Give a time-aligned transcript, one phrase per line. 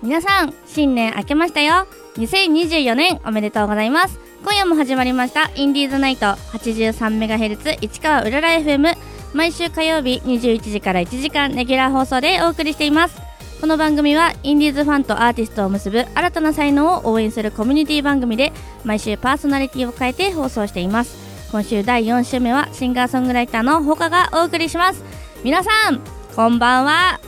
[0.00, 1.97] 皆さん新年明けましたよ。
[2.18, 4.18] 2024年おめでとうございます。
[4.42, 8.96] 今夜も始まりましたインディーズナイト 83MHz 市川うらら FM
[9.34, 13.20] 毎週火曜日21時から1時間レギュラー放送でお送りしています。
[13.60, 18.52] この番組はインディーズファンとアーティストを結ぶ新たな才能を応援するコミュニティ番組で
[18.84, 21.50] 毎週パーソナリティを変えて放送しています。
[21.52, 25.04] 今週第4週目はシンガーソングライターのほかがお送りします。
[25.44, 26.00] 皆さん
[26.34, 27.20] こんばんは。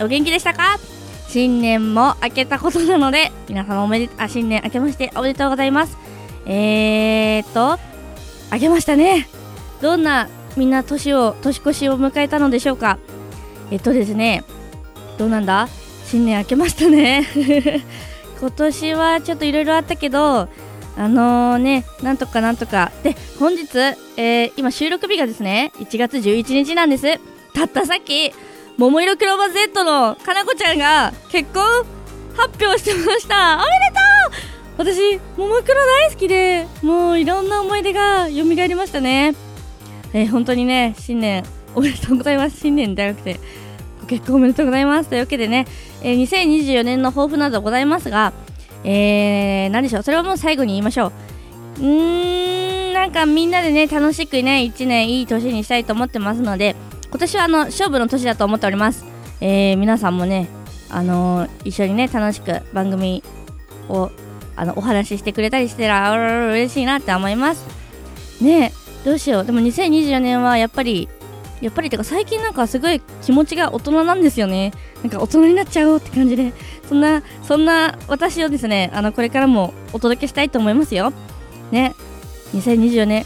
[0.00, 0.78] お元気でしたか？
[1.34, 5.98] 新年も明けたことなので皆様おめであ新年明けましておめでとうございます。
[6.46, 7.76] えーっと
[8.52, 9.26] 明けましたね。
[9.82, 13.00] どんなみんな年を年越しを迎えたのでしょうか。
[13.72, 14.44] えっとですね
[15.18, 15.66] どうなんだ？
[16.06, 17.26] 新年明けましたね。
[18.38, 20.48] 今年はちょっといろいろあったけど
[20.96, 22.92] あのねなんとかなんとか。
[23.02, 23.66] で本日、
[24.16, 27.18] えー今収録日がですね1月11日なんです。
[27.52, 28.32] たったさっき
[28.76, 31.62] 桃色クローバー Z のかなこちゃんが結婚
[32.36, 33.54] 発表してました。
[33.54, 34.94] おめでとう！
[34.96, 39.34] 私ももクロ大好きでもういろんな思い出が蘇りましたね。
[40.12, 41.44] えー本当にね新年
[41.74, 42.58] おめでとうございます。
[42.58, 43.38] 新年じゃなくて
[44.00, 45.08] ご結婚おめでとうございます。
[45.08, 45.66] というわけでね、
[46.02, 48.32] えー2024年の抱負などございますが
[48.82, 50.02] えー、何でしょう？
[50.02, 51.12] それはもう最後に言いましょ
[51.78, 51.80] う。
[51.80, 56.74] うーんなんかみんなでね楽しくね1年いい年にしたいと思ってますので
[57.14, 59.04] 今年はあの勝負の年だと思っております、
[59.40, 60.48] えー皆さんもね
[60.90, 63.22] あのー一緒にね楽しく番組
[63.88, 64.10] を
[64.56, 67.64] あのお話ししてくれたりしてたら嬉しいなって思います。
[68.42, 68.72] ね
[69.04, 69.44] どうしよう。
[69.44, 71.08] でも2024年はやっぱり
[71.60, 74.72] やっぱりてか最近なんかすごい気持ちが大人なんですよね。
[75.04, 76.52] なんか大人になっちゃおうって感じで。
[76.88, 81.12] そんなそんな私をですねあのこれからもお届けしたいと思いますよ。
[81.70, 81.94] ね。
[82.54, 83.24] 2024年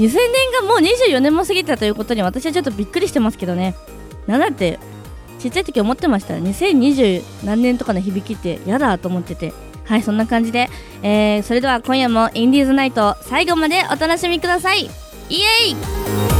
[0.00, 3.74] 2000年がもう24年も過ぎたということに私はちょっとびっくりしてますけどね。
[4.26, 4.78] なんだって
[5.38, 6.34] ちっちゃい時思ってました。
[6.34, 9.52] 2020何年とかの響きって嫌だと思ってて。
[9.84, 10.70] はいそんな感じで、
[11.02, 14.82] えーそれでは今夜もインディーズナイト最後までお楽しみください。
[14.82, 14.88] イエ
[15.70, 16.39] イ！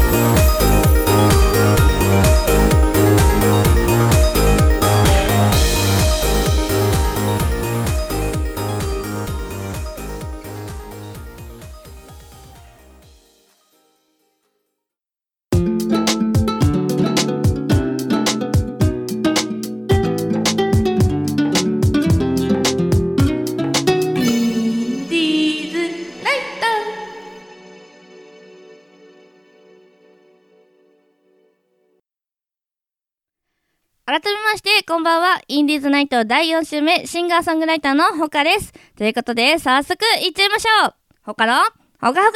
[34.10, 35.40] 改めまして、こんばんは。
[35.46, 38.72] インディーズナイト第4週目、シンガーソングライターのほかです。
[38.96, 42.28] ということで、早速、いっちゃいましょうほかの、ほかほかト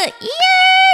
[0.00, 0.28] ークイ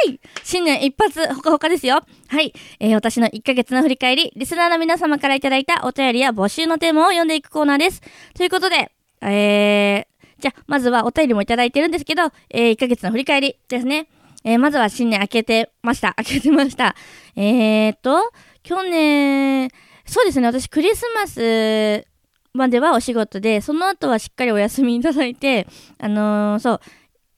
[0.08, 2.04] エーイ新年一発、ほかほかですよ。
[2.26, 2.52] はい。
[2.80, 8.02] えー、私の1ヶ月の振り返り、リスナーの皆様からいただいたお便りや募集のテーマを読んでいくコーナーです。
[8.34, 8.90] ということで、
[9.20, 10.06] えー、
[10.40, 14.08] じゃあ、まずはお便りもいただいてるんですけど、えー、1ヶ月の振り返りですね。
[14.42, 16.16] えー、まずは新年明けてました。
[16.18, 16.96] 明けてました。
[17.36, 18.32] えーと、
[18.68, 19.70] 去年、
[20.04, 22.06] そうですね、私クリスマス
[22.52, 26.80] まではお仕事で、その後はしっかりお休みいただいて、あのーそう、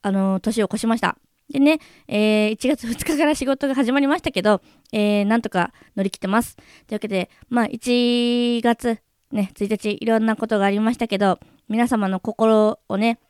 [0.02, 1.16] あのー年を越しました。
[1.48, 4.60] でね、えー1月2日から仕事が始まりましたけど、
[4.92, 6.56] えーなんとか乗り切ってます。
[6.56, 8.98] というわけで、まあ、1月、
[9.30, 11.38] ね、1日いろんなことがありましたけど、
[11.69, 13.20] 皆様の心をね、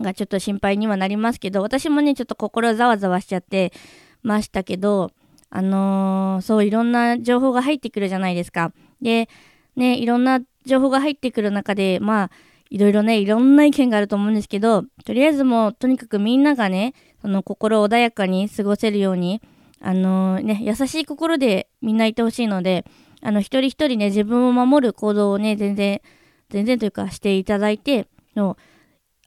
[0.00, 3.74] がちょっと心配にはなりますけど、私もね、ちょっと心ざわざわしちゃって
[4.22, 5.10] ましたけど、
[5.56, 8.72] あのーそう、いろんな情報が入ってくるじゃないですか。
[9.00, 9.28] で、
[9.76, 12.30] ね、いろんな情報が入ってくる中で、まあ、
[12.70, 16.92] いろいろね、いろんな意見があると思うんですけど、とりあえずもう、とにかくみんながね、
[17.22, 19.42] その心穏やかに過ごせるように、
[19.80, 22.84] あのーね、優しい心でみんないてほしいので、
[23.22, 26.00] あの、一人一人ね、自分を守る行動をね、全然、
[26.50, 28.56] 全然というかしていただいて、の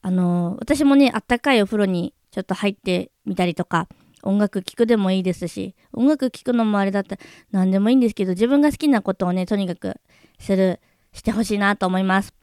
[0.02, 3.88] あのー私もね、あったかいお風呂にちょっと入ってみたりとか、
[4.24, 7.22] 音楽聴くでもいいですし、音楽聴くのもあれだったら
[7.52, 10.00] 何でもいいんですけど、自分が好きなことをね、とにかく
[10.40, 10.80] する、
[11.14, 12.34] してほしいなと思います。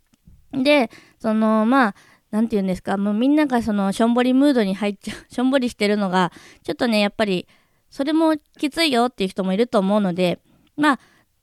[0.53, 1.94] で、その、まあ、
[2.31, 6.32] なんて言うんですか、もうみんながその、しょんぼりムードに入っちゃう、 しょんぼりしてるのが、
[6.62, 7.47] ちょっとね、やっぱり、
[7.91, 10.41] それもきついよっていう人もいると思うので、
[10.76, 11.00] まあ、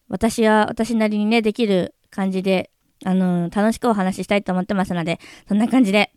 [0.10, 2.72] 私は私なりにね、できる感じで、
[3.04, 6.12] あの楽しくお話ししたいと思ってますので、そんな感じで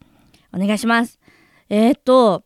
[0.53, 1.21] お願いします。
[1.69, 2.45] えー、っと、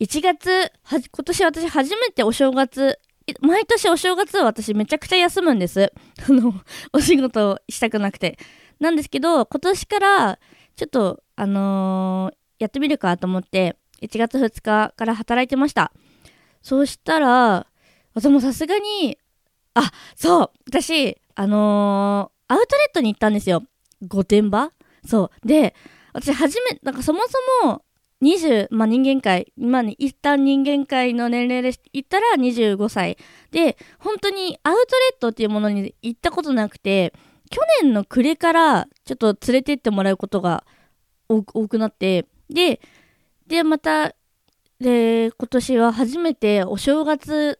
[0.00, 2.98] 1月、は、今年私初めてお正月、
[3.42, 5.92] 毎年お正月は私めちゃくちゃ休むんです。
[6.26, 6.54] あの、
[6.94, 8.38] お仕事をしたくなくて。
[8.80, 10.38] なんですけど、今年から、
[10.74, 15.92] ちょっと、あのーやってみるかと思って、1月2日から働いてました。
[16.62, 17.66] そうしたら、
[18.14, 19.18] 私もさすがに、
[19.74, 23.62] あ、そう、私、あのーアウトレットに行ったんですよ。
[24.06, 24.72] 御殿場？
[25.06, 25.46] そう。
[25.46, 25.74] で、
[26.12, 27.20] 私初め、なんかそも
[27.62, 27.82] そも、
[28.22, 33.16] 20、まあ、人間界、まあ、ね、一旦人間界の年齢で言ったら25歳。
[33.50, 37.14] で、本当にアウトレットっていうものに行ったことなくて、
[37.50, 40.64] 去年の暮れからちょっと連れてってもらうことが
[41.28, 42.80] 多くなって、で、
[43.46, 44.14] で、また、
[44.80, 47.58] で、今年は初めてお正月、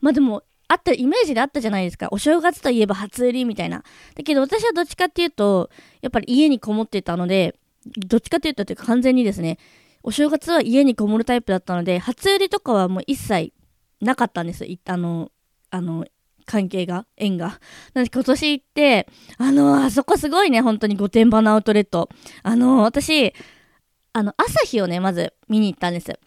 [0.00, 2.08] まあでも、あった、イメージであったじゃないですか。
[2.10, 3.84] お正月といえば初売りみたいな。
[4.14, 5.70] だけど私はどっちかっていうと、
[6.02, 7.54] やっぱり家にこもってたので、
[7.86, 9.58] どっちかっていうと、というか完全にですね、
[10.02, 13.52] お正月は家にこもるタイプだったので、初売りとかはもう一切
[14.00, 14.64] なかったんです。
[14.64, 15.30] いあの、
[15.70, 16.06] あの、
[16.46, 17.60] 関係が、縁が。
[17.94, 22.08] なんで今年行って、あの、あそこすごいね、本当に御殿場のアウトレット。
[22.42, 23.34] あの、私、
[24.12, 26.18] あの、朝日をね、まず見に行ったんです。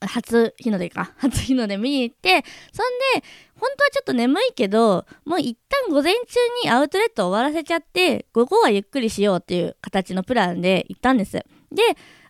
[0.00, 1.12] 初日の出か。
[1.18, 2.42] 初日の出見に行って、
[2.72, 3.26] そんで、
[3.58, 6.18] 本当はちょっと眠いけど、もう一旦午前中
[6.64, 11.32] にアウトレット終わらせちゃって、午後はゆっくりしようっていう形のプランで行ったんです。
[11.32, 11.44] で、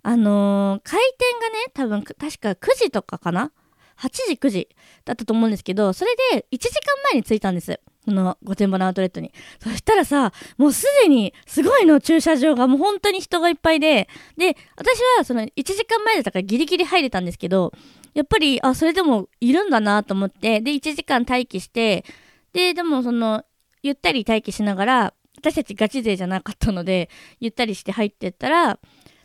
[0.03, 3.53] あのー開店がね、多分、確か9時とかかな
[3.99, 4.69] ?8 時9時
[5.05, 6.71] だったと思うんですけど、それで1時間
[7.13, 7.81] 前に着いたんです。
[8.05, 9.33] その、御殿場のアウトレットに。
[9.63, 17.73] そしたらさ、もうすでに、すごいの駐車場がもう本当に人がいっぱいで、で、私はその1時間前だったからギリギリ入れたんですけど、
[18.15, 22.05] やっぱり、あ、それでもいるんだなと思って、で、1時間待機して、
[22.53, 23.45] で、でもその、
[23.83, 27.09] ゆったり待機しながら、私たちガチ勢じゃなかったので、
[27.39, 28.79] ゆったりして入ってったら、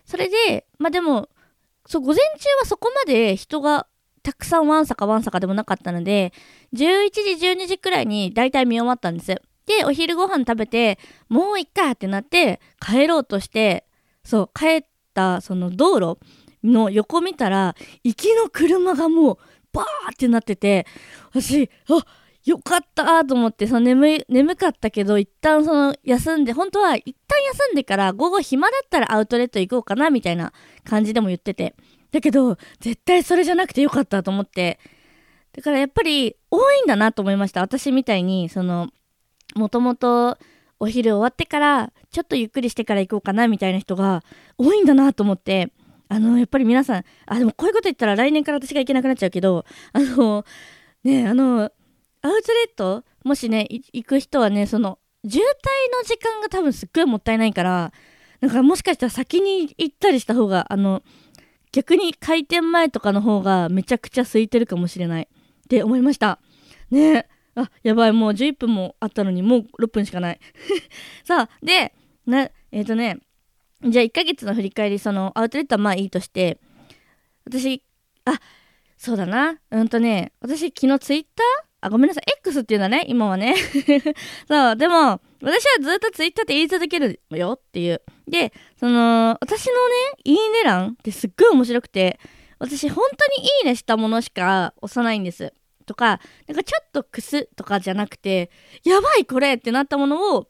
[0.06, 1.30] それで、まあでも、
[1.88, 3.88] そう、午前中はそこまで人が
[4.24, 6.34] たくさんワンサかワンサかでもなかったので、
[6.74, 9.42] 11時、12時くらいに大体見終わったんです。
[9.66, 11.00] で、お昼ご飯食べて、
[11.30, 13.86] もういっかってなって、帰ろうとして、
[14.24, 16.19] そう、帰ったその道路
[16.63, 19.38] の横見たら、行きの車がもう、
[19.74, 20.86] バーってなってて、
[21.34, 22.06] 私、あ
[22.45, 30.53] よかったと思って、その眠い、眠かったけど、一旦その休んで、本当は一旦休んでから午後暇だったらアウトレット行こうかな、みたいな
[30.83, 31.75] 感じでも言ってて。
[32.12, 34.80] だけど、絶対それじゃなくてよかったと思って。
[35.53, 37.62] だからやっぱり多いんだなと思いました。
[37.62, 38.89] 私みたいに、その、
[39.56, 40.38] もともと
[40.80, 44.24] お昼終わってから、ちょっとゆっくりしてから行こうかな、みたいな人が
[44.59, 45.71] 多いんだなと思って。
[46.09, 50.45] あの、やっぱり皆さん、あ、でもこういうこと言ったら来年から私が行けなくなっちゃうけど、あの、
[51.03, 51.71] ね、あの、
[52.25, 53.04] アウトレット？
[53.24, 54.98] もしね、行く人はね、その、
[55.30, 55.45] 渋滞
[55.95, 57.94] の時間が多分すっごいもったいないから、
[58.42, 61.04] なんかもしかしたら先に行ったりした方が、あの、
[61.72, 66.39] 逆に開店前とかの方がめちゃくちゃ空いてるかもしれないって思いました。
[66.89, 70.39] ねあ、やばい、もう11分もあったのにもう6分しかない。
[71.24, 71.94] さあ、で、
[72.25, 73.19] な、えっ、とね、
[73.83, 76.60] じゃあ1ヶ月の振り返り、そのアウトレットはまあいいとして、
[77.45, 77.83] 私、
[78.25, 78.39] あ、
[78.98, 79.60] そうだな。
[79.69, 82.24] うんとね、私昨日ツイッターあ、ごめんなさい。
[82.40, 83.56] X っていうんだね、今はね。
[84.48, 88.02] そう、でも、私はずっとツイッターって言い続けるよっていう。
[88.28, 89.94] で、その、私のね、
[90.24, 92.19] いいね欄ってすっごい面白くて、
[92.57, 95.54] 私本当にいいねしたものしか押さないんです。
[95.86, 98.50] とか、なんかちょっとクスとかじゃなくて、
[98.83, 100.48] やばいこれってなったものを、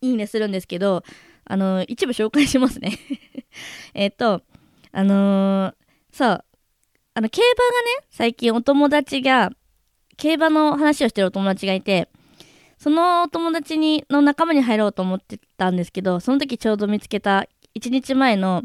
[0.00, 1.04] いいねするんですけど、
[1.44, 2.98] あの、一部紹介しますね。
[3.94, 4.42] えっと、
[4.90, 5.74] あのー
[6.12, 6.44] そう、
[7.14, 9.52] あの、競馬がね、最近お友達が、
[10.16, 12.08] 競馬の話をしてるお友達がいて、
[12.78, 17.46] そのお友達に、の仲間に入ろうと思ってたんですけど、その時ちょうど見つけた
[17.78, 18.64] 1日前の、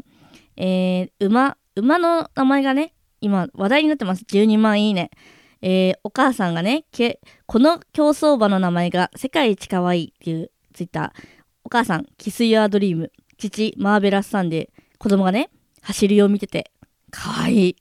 [0.56, 4.24] えー、馬、馬の名前がね、今話題になってます。
[4.24, 5.10] 12万いいね。
[5.62, 11.22] えー、お母さんがね、けこの競走馬の名前が世界一可愛いっていうツイッター。
[11.64, 13.12] お母さん、キス・ユア・ドリーム。
[13.38, 14.98] 父、マーベラス・サンデー。
[14.98, 16.70] 子供がね、走りを見てて、
[17.10, 17.76] 可愛い。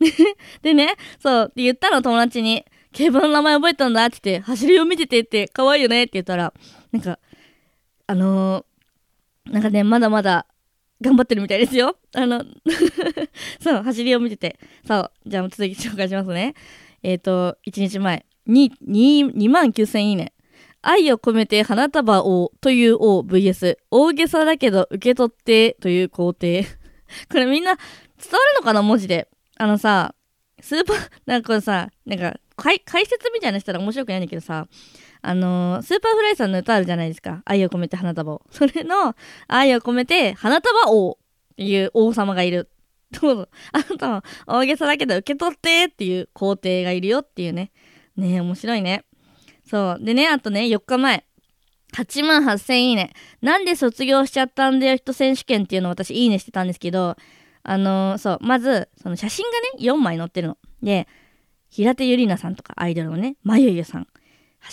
[0.62, 2.64] でね、そう、って言ったの友達に、
[2.94, 6.54] 競馬の名前覚えたんだって言って、走りを見ててって可愛いよねって言ったら、
[6.92, 7.18] なんか、
[8.06, 8.74] あのー
[9.50, 10.46] なんかね、まだまだ
[11.00, 11.96] 頑張ってるみたいですよ。
[12.14, 12.42] あの、
[13.60, 14.58] そう、走りを見てて。
[14.86, 16.54] そう、じゃあ続き紹介しますね。
[17.02, 18.24] えっ、と、1日前。
[18.48, 20.32] 2、2、2万9000いいね。
[20.80, 23.76] 愛を込めて花束をという OVS。
[23.90, 26.46] 大げさだけど受け取ってという工程。
[27.30, 29.28] これみんな伝わるのかな文字で。
[29.56, 30.14] あのさ、
[30.60, 34.66] スーパー、なんかこれさ、なんか解説みたいなしたら面白くないんだけどさ、
[35.22, 37.42] あのースーパーフライさんの歌あるじゃないですか。
[37.44, 38.42] 愛を込めて花束を。
[38.50, 39.16] それの、
[39.48, 41.18] 愛を込めて花束を
[41.56, 42.68] いう王様がいる。
[43.20, 43.48] どうぞ。
[43.72, 47.70] あなたは大げさだけど受け取ってっていう皇帝がいるよっていうね。
[48.16, 49.04] ねえ、面白いね。
[49.68, 50.04] そう。
[50.04, 51.24] でね、あとね、4日前。
[51.94, 53.12] 8万8000いいね。
[53.40, 57.16] なんで卒業しちゃったんだよ人選手権っていうのを私いいねしてたんですけど、
[57.62, 60.58] あのーそう、まず、その写真がね、4枚載ってるの。
[60.82, 61.06] で、
[61.74, 64.06] 平手友梨奈さんとかアイドルのね、まゆゆさん、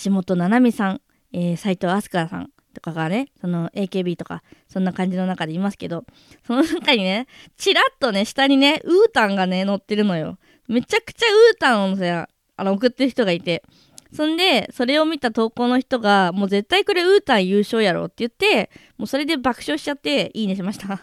[0.04, 1.00] 橋本七海さん、
[1.32, 6.04] えー、斉藤飛鳥さんとかがね、その AKB とか、そんな感じの中でいますけど、
[6.46, 10.38] その中にね、チラッとね、下にね、ウータンがね、載ってるのよ。
[10.68, 13.64] めちゃくちゃウータンをさ、あの、送ってる人がいて、
[14.12, 20.94] そんで、それを見た投稿の人が、もう絶対これウータン優勝やろって言って、もうそれで爆笑しちゃって、いいねしました。
[20.94, 20.98] っ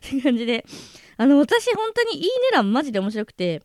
[0.00, 0.64] て感じで、
[1.16, 3.62] あの、私本当にいいね欄マジで面白くて、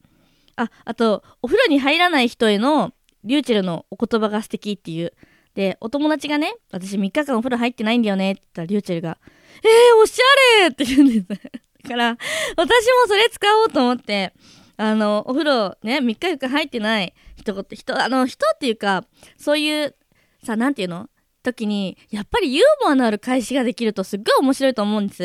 [0.55, 2.93] あ、あと、お風呂に入らない人への、
[3.23, 5.13] リューチェルのお言葉が素敵っていう。
[5.53, 9.17] で、お友達がね、私3日間お風呂入ってないんだよねって言ったら、リューチェルが、
[9.63, 11.27] えー、おしゃれって言うんです。
[11.83, 12.17] だから、
[12.55, 14.33] 私もそれ使おうと思って、
[14.77, 19.03] あの、お風呂ね、3日4日入ってない人って、人、あの、人っていうか、
[19.37, 19.95] そういう、
[20.43, 21.09] さ、なんていうの？
[21.43, 25.23] 時に、やっぱりユーモアのある返しができるとすっごい面白いと思うんです。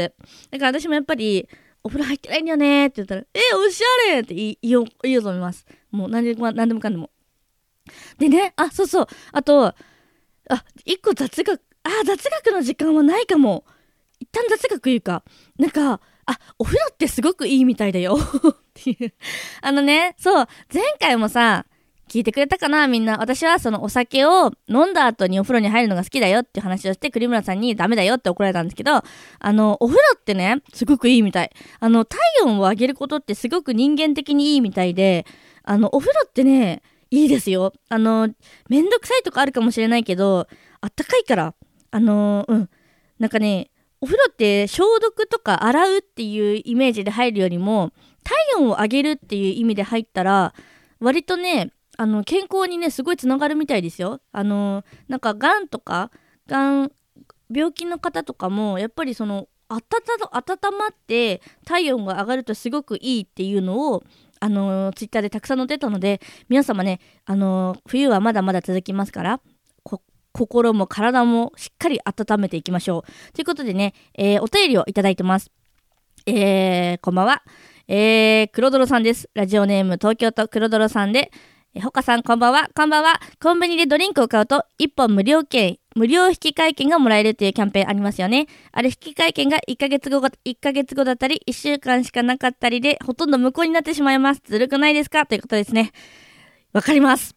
[0.50, 1.48] だから私もやっぱり、
[1.86, 2.88] お風呂入ってないんだよね？
[2.88, 5.64] って言ったら、え、おしゃれって言い言おう言おうと思います。
[5.92, 7.10] もう何でも何でもかんでも。
[8.18, 9.06] でね、あ、そうそう。
[9.30, 9.74] あと、あ、
[10.84, 13.64] 一個雑学、あ、雑学の時間はないかも。
[14.18, 15.22] 一旦雑学言うか。
[15.58, 18.18] なんか、あ、お風呂ってすごくいいみたいだよ。
[18.18, 19.14] っていう。
[19.60, 21.66] あのね、そう、前回もさ、
[22.08, 23.18] 聞いてくれたかなみんな。
[23.18, 29.02] 私はそのお酒を飲んだ後にお風呂に入るのが好きだよって話をして、栗村さんにダメだよって怒られたんですけど、
[29.40, 31.50] あの、お風呂ってね、すごくいいみたい。
[31.80, 35.26] あの、体温を上げることってすごく人間的にいいみたいで、
[35.64, 37.72] あの、お風呂ってね、いいですよ。
[37.88, 38.28] あの、
[38.68, 40.46] めんどくさいとかあるかもしれないけど、
[40.80, 41.54] あったかいから。
[41.90, 42.70] あの、うん。
[43.18, 43.70] なんかね、
[44.00, 50.54] お風呂って消毒とか洗うっていうイメージで入るよりも、体温を上げるっていう意味で入ったら、
[51.00, 54.20] 割とね、あの、健康にね、すごいつながるみたいですよ。
[54.32, 56.10] あの、なんか、がんとか、
[56.46, 56.92] がん、
[57.52, 59.82] 病気の方とかも、やっぱりその、温
[60.78, 64.04] まって体温が上がるとすごくいいっていうのを、
[64.38, 69.40] あのツイッターでたくさん載ってたので、皆様ね、あの冬はまだまだ続きますから、
[70.32, 73.32] 心も体もしっかり温めていきましょう。
[73.32, 75.50] ということでね、えーお便りをいただいてます。
[76.26, 77.42] えー、こんばんは。
[77.88, 79.30] えー、黒泥さんです。
[79.34, 81.30] ラジオネーム東京都黒泥さんで、
[81.76, 82.70] えほかさんこんばんは。
[82.74, 83.20] こんばんは。
[83.38, 88.46] コンビニでドリンクを買うと、1本無料券、無料引換券がもらえるっていうキャンペーンありますよね。
[88.72, 94.40] あれ引換券が1ヶ月後が、1ヶ月後だったり、1週間しかなかったりで、ほとんど無効になってしまいます。
[94.46, 95.26] ずるくないですか？
[95.26, 95.92] ということですね。
[96.72, 97.36] わかります。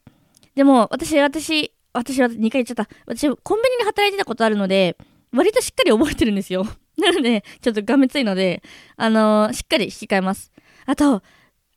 [0.56, 2.88] でも、私、私、私は2回言っちゃった。
[3.08, 4.96] 私、コンビニで働いてたことあるので、
[5.34, 6.66] 割としっかり覚えてるんですよ。
[6.98, 8.64] なので、ちょっとがめついので、
[8.96, 10.50] あのーしっかり引き換えます。
[10.86, 11.24] あと、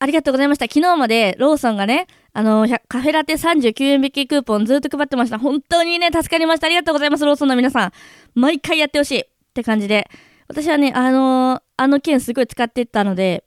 [0.03, 0.65] ありがとうございました。
[0.65, 5.39] 昨日までローソンがね、あのカフェラテ39円引きクーポンずっと配ってました。
[5.39, 6.67] 本当にね、助かりました。
[6.67, 7.93] ありがとうございます、ローソンの皆さん。
[8.35, 10.11] 毎回やってほしいって感じで。
[10.49, 13.45] 私はね、あのーあの件すごい使ってったので、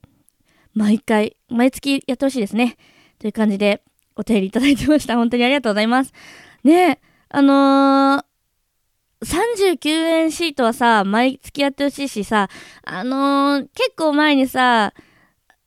[0.74, 2.78] 毎回、毎月やってほしいですね。
[3.20, 3.82] という感じで、
[4.16, 5.18] お便りいただいてました。
[5.18, 6.14] 本当にありがとうございます。
[6.64, 8.26] ね、あのー、
[9.26, 12.48] 39円シートはさ、毎月やってほしいしさ、
[12.86, 14.94] あのー結構前にさ、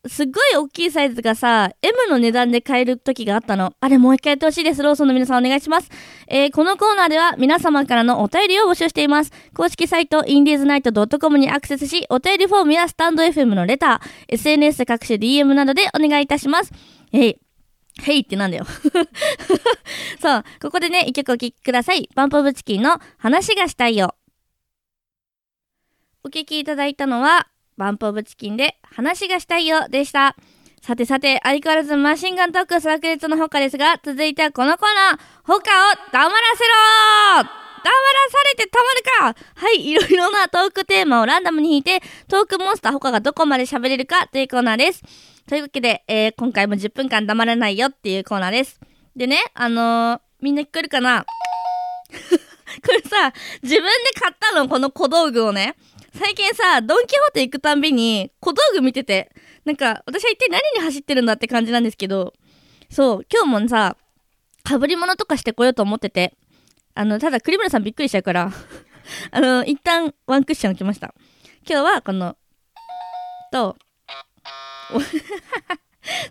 [0.09, 3.73] すっごい大きいサイズがさ、M の値段で買える時があったの。
[3.79, 4.81] あれもう一回やってほしいです。
[4.81, 5.89] ローソンの皆さんお願いします。
[6.27, 9.31] えーこのコーナーでは皆様からのお便りを募集しています。
[9.53, 16.71] 公式サイト、インディーズナイト .com にアクセスし、お便りフォームやスタンド FM のレター、SNS 各種 DM などでお願いいたします。
[17.13, 17.35] えい。
[18.01, 18.65] ヘイってなんだよ。
[20.19, 22.09] そう、ここでね、一曲お聴きください。
[22.15, 24.15] バンプオブチキンの話がしたいよ。
[26.23, 27.47] お聴きいただいたのは、
[27.79, 30.35] バンプオブチキンで話がしたいよでした。
[30.81, 35.61] さてさて、相変わらずマシンガントーク炸裂の他ですが、続いてはこのコーナー、他を
[36.11, 36.73] 黙らせろ
[37.37, 38.79] 黙らされてた
[39.21, 45.01] まるかはい、いろいろなトークテーマをランダムに引いて、トークモンスター他がどこまで喋れるかというコーナーです。
[45.47, 48.79] というわけで、えー今回も10分間黙らないよっていうコーナーです。
[49.15, 51.25] でね、あのーみんな聞こえるかな？
[52.85, 53.33] これさ、
[53.63, 55.75] 自分で買ったの、この小道具をね。
[56.13, 59.31] 最近さ、ドンキホーテ行くたんびに小道具見てて、
[59.65, 62.33] なんか、私は一体何に走ってるんだって感じなんですけど、
[62.89, 63.95] そう、今日もさ、
[64.67, 66.35] 被り物とかしてこようと思ってて、
[66.95, 68.51] あの、ただ栗村さんびっくりしちゃうから、
[69.31, 71.13] あの、一旦ワンクッション置きました。
[71.67, 72.35] 今日はこの、
[73.51, 73.77] と、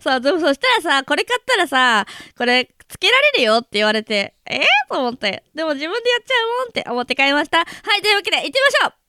[0.00, 2.06] そう、そうそしたらさ、これ買ったらさ、
[2.36, 5.44] これ、つけられるよって言われて、えー、と思って。
[5.54, 7.58] でも自分でやっちゃうもんって思って買いました。
[7.58, 7.64] は
[7.98, 9.07] い、というわけで、行ってみましょう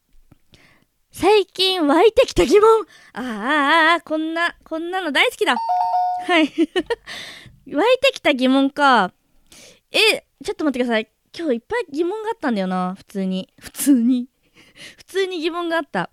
[1.12, 5.56] 最近湧いてきた疑問あーああこんな、こんなの大好きだ
[6.28, 6.46] はい。
[7.74, 9.12] 湧いてきた疑問か。
[9.92, 11.10] え、ちょっと待ってください。
[11.38, 12.96] 今日いっぱい疑問があったんだよな。
[12.96, 13.50] 普通に。
[13.60, 14.28] 普通に。
[14.98, 16.10] 普通に疑問があった。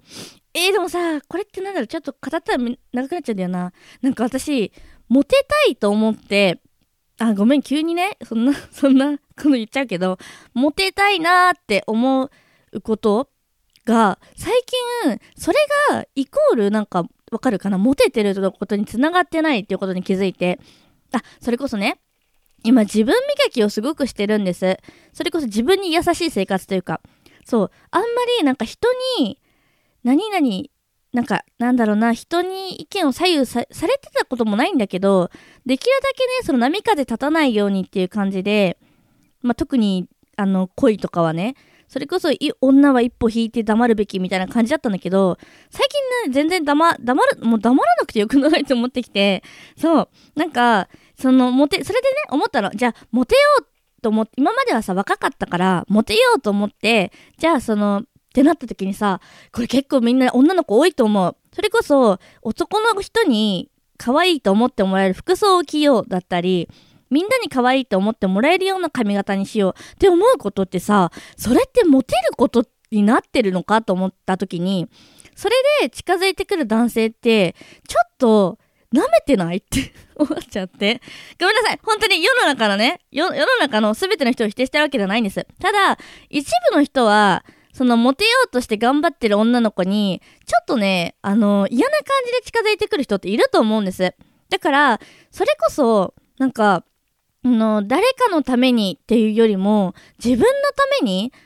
[0.54, 3.72] えー、でもさ、これってなんだろう、ちょっと語ったら長くなっちゃうんだよな。
[4.00, 4.72] なんか私、
[5.08, 6.60] モテたいと思って、
[7.18, 10.18] あ、ごめん、急にね、そんな、そんなこと言っちゃうけど、
[10.54, 12.24] モテたいなーって思
[12.72, 13.28] うこと
[13.86, 14.52] が、最
[15.04, 15.58] 近、それ
[15.90, 17.78] が、イコール、なんか、わかるかな？
[17.78, 20.60] モテてることにつながってないっていうことに気づいて、
[21.12, 21.98] あ、それこそね、
[22.62, 24.76] 今自分磨きをすごくしてるんです。
[25.12, 27.00] それこそ自分に優しい生活というか、
[27.44, 28.06] そう、あんま
[28.38, 28.88] りなんか人
[29.18, 29.40] に、
[30.04, 30.62] 何々、
[31.12, 33.74] なんか、なんだろうな、人に意見を左右されて
[34.12, 35.30] たこともないんだけど、
[35.64, 38.78] できるだけね、その波風立たないようにっていう感じで、
[39.42, 41.56] まあ、特に、あの、恋とかはね、
[41.88, 45.38] それこそ女は一歩引いて黙るべきみたいな感じだったんだけど、
[45.70, 49.42] 最近ね、全然黙、黙る、もう黙らなくてよくないと思ってきて、
[49.76, 50.88] そう、なんか、
[51.18, 52.70] その、モテ、それでね、思ったの。
[52.70, 53.66] じゃあ、モテよう
[54.02, 58.02] と思って、今まではさ、若かったから、モテようと思って、じゃあ、その、っ
[58.34, 61.36] てなった時にさ、これ結構みんな女の子多いと思う。
[61.54, 66.68] それこそ、男の人に可愛いと思ってもらえる服装を着ようだったり、
[67.10, 74.88] みんなに可愛いと思ってもらえるような髪型にしようって思うことってさ、それってモテることになってるのかと思った時に、
[75.34, 77.54] それで近づいてくる男性って、
[77.86, 78.58] ちょっと、
[78.94, 81.00] 舐めてないって 思っちゃって。
[81.38, 81.80] ごめんなさい。
[81.82, 85.46] 本当に世の中のね、世の中の全ての人を否定してるわけじゃないんです。
[85.60, 85.98] ただ、
[86.30, 94.14] 一部の人は、そのモテようとして頑張ってる女の子に、ちょっとね、あの、嫌な感じで近づいてくる人っていると思うんです。
[94.48, 96.84] だから、それこそ、なんか、
[97.46, 101.40] の、誰かのためにっていうよりも、自分のためにっ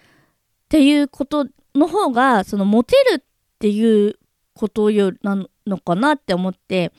[0.68, 3.22] ていうことの方が、そのモテるっ
[3.58, 4.18] ていう
[4.54, 6.92] ことよなのかなって思って、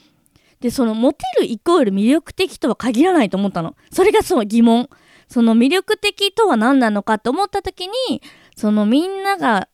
[0.60, 3.76] で、そのモテるイコール魅力的とは限らないと思ったの。
[3.92, 4.90] それがそう疑問。
[5.28, 8.22] その魅力的とは何なのかって思った時に、
[8.56, 9.70] そのみんなが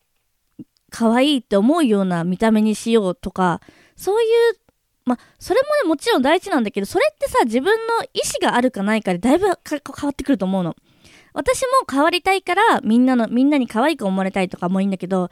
[0.92, 3.60] 可愛いって思うような見た目にしようとか、
[3.96, 4.58] そういう、
[5.08, 10.76] まあ、それもね、もちろん大事なんだけど、それってさ、自分の意思があるかないかでだいぶ変わってくると思うの。
[11.34, 15.30] 私も変わりたいから、みんなの、みんなに可愛く思われたいとかもいいんだけど、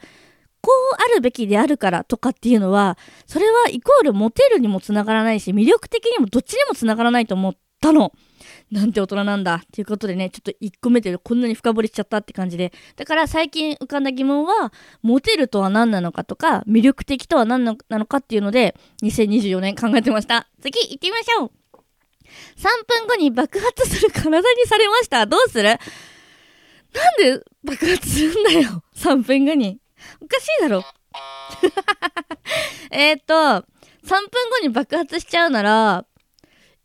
[0.62, 8.12] こうあるべきであるからとかっていうのは、それはイコールモテるにもつながらないし、魅力的にもどっちにもつながらないと思ったの。
[8.70, 9.56] なんて大人なんだ。
[9.56, 12.72] っていうことでね、ちょっと1個目でこんなに深掘りしちゃったって感じで。
[12.96, 20.48] だから最近浮かんだ疑問は、モテるとは何なのかとか、魅力的とは何なのかっていうので、2024年考えてました。
[20.60, 21.50] 次行ってみましょう
[22.58, 25.26] !3 分後に爆発する体にされました。
[25.26, 25.68] どうする？
[25.68, 25.78] なん
[27.18, 29.78] で爆発するんだよ !3 分後に。
[30.20, 30.84] おかしいだろ
[32.90, 33.62] えっと、3
[34.08, 36.06] 分後に爆発しちゃうなら、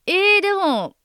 [0.05, 0.95] えー、でも、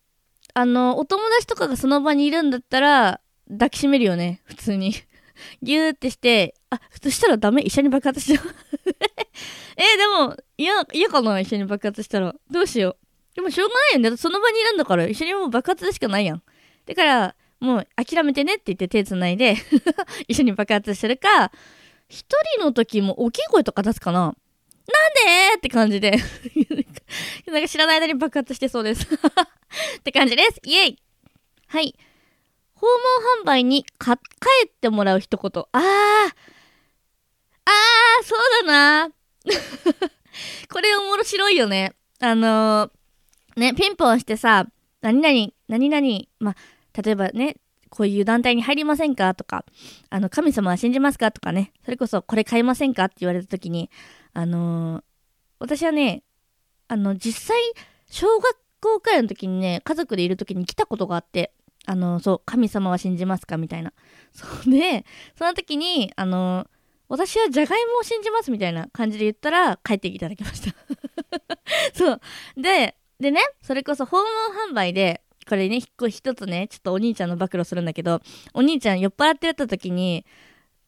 [0.59, 4.95] あの、お友達とかがその場にいるんだったら、抱きしめるよね、普通に。
[5.63, 7.61] ギューってして、あ、そしたらダメ？
[7.61, 8.45] 一緒に爆発しちゃう。
[9.77, 11.39] えー、でも、嫌、嫌かな？
[11.41, 12.35] 一緒に爆発したら。
[12.51, 13.37] どうしよう。
[13.37, 14.17] でもしょうがないよね。
[14.17, 16.43] その場にいるんだから、一緒にもう爆発でしかないやん。
[16.87, 19.57] だから、もう諦めてねって言って手繋いで、
[20.27, 21.53] 一緒に爆発するか、
[22.09, 24.35] 一人の時も大きい声とか出すかな
[24.89, 26.13] なんでって感じで。
[27.47, 29.07] なんか知らない間に爆発してそうです。
[29.99, 30.61] って感じです。
[30.65, 30.99] イエイ
[31.69, 31.95] はい。
[32.75, 34.23] 訪問販売にか帰
[34.67, 35.65] ってもらう一言。
[35.73, 35.83] あー。
[37.65, 39.11] あー、そうだな。
[40.71, 41.95] これ面白いよね。
[42.21, 44.67] あのー、ね、ピンポンしてさ、
[45.01, 47.57] 何々、何々、まあ、例えばね、
[47.97, 49.35] こういう団体に入りませんか？
[49.35, 49.65] とか、
[50.11, 51.33] あの、神様は信じますか？
[51.33, 53.05] とかね、それこそこれ買いませんか？
[53.05, 53.91] って言われた時に、
[54.35, 55.03] あのー
[55.59, 56.23] 私はね、
[56.87, 57.57] あの、実際、
[58.11, 61.55] 小学校くらいの時にね、家族でいる時に来たことがあって、
[61.87, 63.57] あの、そう、神様は信じますか？
[63.57, 63.95] みたいな。
[64.33, 66.67] そうで、その時に、あの、
[67.09, 70.77] 私はじゃがいもを信じますみたいな感じで言ったら、帰っていただきました。
[71.97, 72.21] そう。
[72.59, 74.27] で、でね、それこそ訪問
[74.71, 78.21] 販売で、これね、一個一つね、ちょっとお兄ちゃんの暴露するんだけど、
[78.55, 80.27] お兄ちゃん酔っ払ってた時に、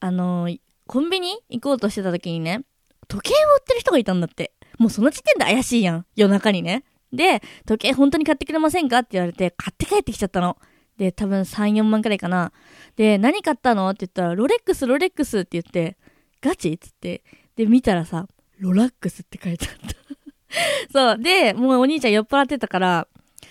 [0.00, 0.48] あの
[0.86, 2.62] コンビニ行こうとしてた時にね、
[3.08, 4.52] 時計を売ってる人がいたんだって。
[4.78, 6.06] もうその時点で怪しいやん。
[6.14, 6.84] 夜中にね。
[7.12, 10.56] で、時計本当に買ってくれませんかって言われて、買って帰ってきちゃったの。
[10.98, 12.52] で、多分3、4万くらいかな。
[12.96, 15.96] で、何買ったのって言ったら、ロレックス、ロレックスって言って、
[16.40, 16.72] ガチ？
[16.72, 17.22] っつって。
[17.56, 19.96] で、見たらさ、ロラックスって書いてあった。
[20.92, 21.18] そう。
[21.18, 23.08] で、もうお兄ちゃん酔っ払ってたから、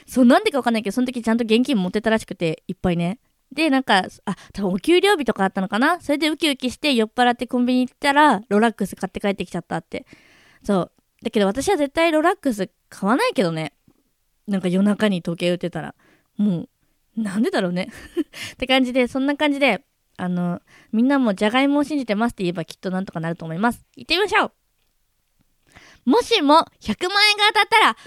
[0.07, 3.19] そう、なんでかわかんないけど、その時ちゃんと現金持ってたらしくて、いっぱいね。
[3.51, 6.01] で、なんか、あ、多分お給料日とかあったのかな？
[6.01, 10.05] それでウキウキして酔っ払ってコンビニ行ったら、ロラックス買って帰ってきちゃったって。
[10.63, 10.91] そう。
[11.23, 13.73] だけど私は絶対ロラックス買わないけどね。
[14.47, 15.95] なんか夜中に時計売ってたら。
[16.37, 16.67] も
[17.17, 17.89] う、なんでだろうね。
[18.53, 19.83] って感じで、そんな感じで、
[20.17, 23.85] あの、みんなもじゃがいもを信じてますって言えばきっとなんとかなると思います。
[23.95, 24.45] 行ってみましょ
[26.05, 27.97] うもしも100万円が当たったら、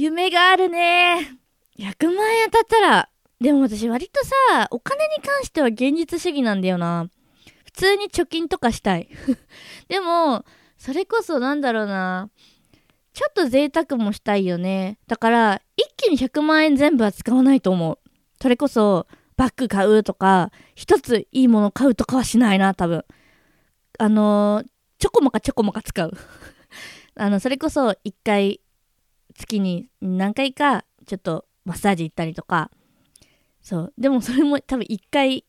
[0.00, 1.40] 夢があるね。
[1.76, 3.08] 100万円当たったら、
[3.40, 7.08] でも私割とさ、お金に関しては現実主義なんだよな。
[7.64, 9.08] 普通に貯金とかしたい。
[9.88, 10.44] でも、
[10.76, 12.30] それこそなんだろうな。
[13.12, 15.00] ちょっと贅沢もしたいよね。
[15.08, 17.98] だから、一気に100万円全部は使わないと思う。
[18.40, 23.04] それこそ、バッグ買うとか、一ついいもの買うとかはしないな、多分。
[23.98, 24.66] あのー
[25.00, 26.12] ちょこまかちょこまか使う。
[27.16, 28.60] あの、それこそ一回、
[29.38, 32.70] 月に何回か、ちょっとマッサージ行ったりとか。
[33.62, 33.94] そう。
[33.96, 35.44] でもそれも多分一回、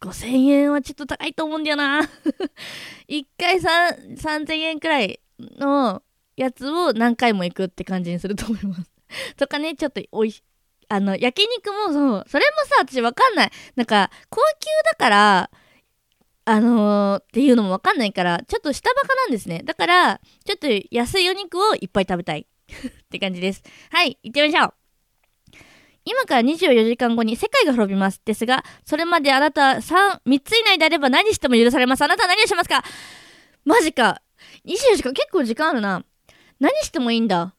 [0.00, 2.00] 5000円はちょっと高いと思うんだよな。
[3.06, 6.02] 一回3000円くらいの
[6.36, 8.90] やつを何回も行くって感じにすると思います。
[9.36, 10.42] とかね、ちょっとおいし、
[10.88, 13.50] あの、焼肉もそう、それもさ、私わかんない。
[13.74, 15.50] なんか、高級だから、
[16.48, 19.62] あのーっていうのもわかんないから、ちょっと下バカなんですね。
[19.64, 22.46] だから、ちょっと安いお肉をいっぱい食べたい。
[22.86, 23.62] って感じです。
[23.90, 24.74] はい、行ってみましょう。
[26.04, 28.20] 今から24時間後に世界が滅びます。
[28.24, 32.02] ですが、それまであなた3、3つ以内であれば何しても許されます。
[32.02, 32.84] あなたは何をしますか？
[33.64, 34.22] マジか。
[34.64, 36.04] 24時間結構時間あるな。
[36.60, 37.54] 何してもいいんだ。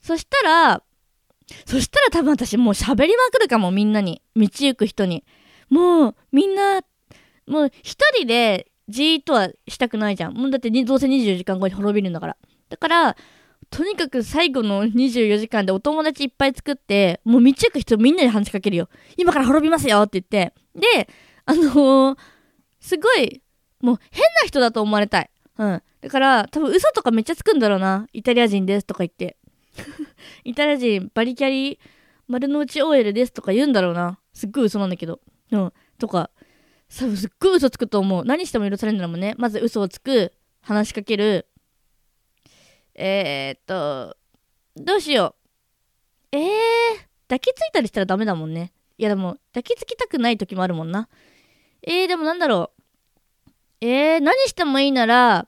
[0.00, 0.82] そしたら、
[1.66, 4.22] そしたら多分私もう喋りまくるかも、みんなに。
[4.36, 5.24] 道行く人に。
[5.68, 6.82] もう、みんな、
[7.48, 10.34] もう一人でじーっとはしたくないじゃん。
[10.34, 12.36] もうだってどうせ24時間後に滅びるんだから。
[12.68, 13.16] だから、
[13.70, 18.88] とにかく最後の24時間でお友達いっぱい作って、もう道行く人みんなに話しかけるよ。
[19.16, 20.54] 今から滅びますよって言って。
[20.74, 21.08] で、
[21.44, 22.18] あのー
[22.80, 23.42] すごい、
[23.80, 25.30] もう変な人だと思われたい。
[25.58, 25.82] うん。
[26.00, 28.06] だから、多分嘘とかめっちゃつくんだろうな。
[28.12, 29.36] イタリア人ですとか言って。
[30.44, 31.78] イタリア人、バリキャリー、
[32.28, 34.20] 丸の内 OL ですとか言うんだろうな。
[34.32, 35.20] すっごい嘘なんだけど。
[35.50, 35.72] うん。
[35.98, 36.30] とか、
[36.88, 38.24] さすっごい嘘つくと思う。
[38.24, 39.34] 何しても許されるんだもんね。
[39.38, 41.47] まず嘘をつく、話しかける。
[43.00, 44.16] えー、っと、
[44.76, 45.36] どうしよ
[46.32, 46.36] う。
[46.36, 46.42] えー、
[47.28, 48.72] 抱きついたりしたらダメだもんね。
[48.98, 51.08] いやでも、抱きつきたくない時もあるもんな。
[51.82, 53.86] えー、でもなんだろう。
[53.86, 55.46] えー、何してもいいなら、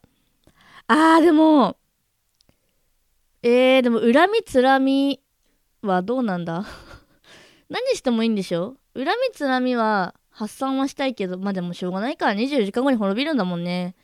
[0.86, 1.76] あー、でも、
[3.42, 5.20] えー、でも、恨みつらみ
[5.82, 6.64] はどうなんだ？
[7.68, 8.76] 何してもいいんでしょ？
[8.94, 13.96] 恨みつらみは発散はしたいけど、まあでもしょうがないから24時間後に滅びるんだもんね。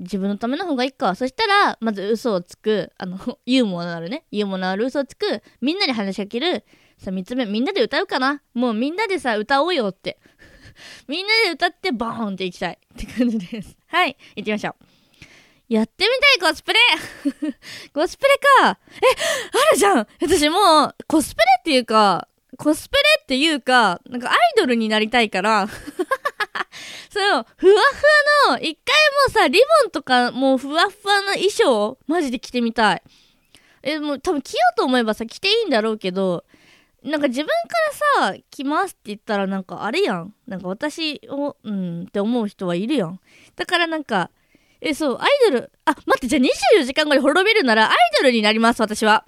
[0.00, 1.14] 自分のための方がいいか。
[1.14, 6.64] そしたら、まず嘘をつく、あの、 ユーモアのあるね、ユーモアのある嘘をつく、みんなに話しかける、
[6.98, 8.42] さ、三つ目、みんなで歌うかな。
[8.54, 10.18] もうみんなでさ、歌おうよって。
[11.06, 12.78] みんなで歌ってバーンっていきたい。
[12.94, 13.76] って感じです。
[13.88, 14.84] はい、行ってみましょう。
[15.68, 16.78] やってみたいコスプレ。
[17.94, 18.78] コスプレか。
[18.92, 19.00] え、
[19.68, 20.06] あるじゃん。
[20.20, 25.68] 私もう、コスプレっていうか、コスプレっていうか、なんかアイドルになりたいから、
[27.10, 33.02] そう、ふわふわの、一回もうさ、リボンとか、もうふわふわの衣装、マジで着てみたい。
[33.82, 36.44] え、もう多分着ようと思えばさ、着ていいんだろうけど、
[37.02, 37.52] なんか自分か
[38.24, 40.34] らさ、着ますって言ったらなんかあれやん。
[40.46, 43.20] なんか私を、うんって思う人はいるやん。
[43.56, 44.30] だからなんか、
[44.82, 49.24] え、そう、アイドル、あ、待って、じゃあ24時間後に滅びるならアイドルになります、私は。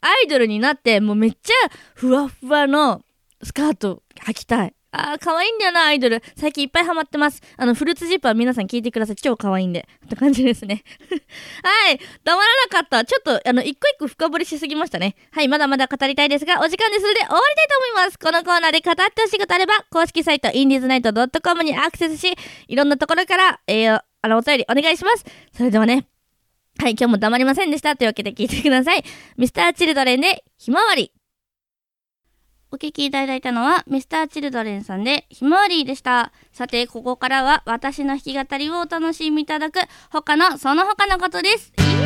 [0.00, 1.54] アイドルになって、もうめっちゃ
[1.94, 3.02] ふわふわの
[3.42, 4.74] スカート履きたい。
[4.92, 6.22] あー、可愛いんだよな、アイドル。
[6.36, 7.40] 最近いっぱいハマってます。
[7.56, 9.16] あの、フルーツジップは皆さん聞いてください。
[9.16, 9.88] 超可愛いんで。
[10.06, 10.82] って感じですね。
[11.62, 12.00] はい。
[12.24, 13.04] 黙らなかった。
[13.04, 15.14] ちょっと、あの、一個一個深掘りしすぎましたね。
[15.30, 15.48] はい。
[15.48, 18.18] まだまだ語りたいですが、お時間ですので終わりたいと思います。
[18.18, 25.24] このコーナーで語ってほしいことあれば、公式サイト、インディーズナイト .com にアクセスし、いろんなところから、えー、あの、お便りお願いします。
[25.56, 26.06] それではね。
[26.78, 26.92] はい。
[26.92, 27.94] 今日も黙りませんでした。
[27.94, 29.04] というわけで聞いてください。
[29.36, 31.12] ミスターチルドレンで、ひまわり。
[32.72, 36.32] お聞きいただいたのは、ミスターチルドレンさんで、ひまわりでした。
[36.52, 39.80] さて、ここからは、私の弾き語りをお楽しみいただく、
[40.12, 41.72] 他の、その他のことです。
[41.78, 41.96] イエー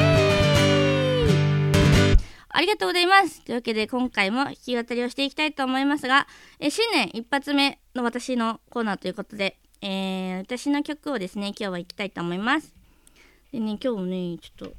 [2.13, 2.17] イ
[2.49, 3.45] ありがとうございます。
[3.45, 6.27] というわけで、今回も弾き語りをしていきたいと思いますが、
[6.59, 12.75] え新年一発目の私のコーナーということで、えー、私の曲をですね、今日は行きたいと思います。
[13.53, 14.75] でね、今日もね、ちょっと、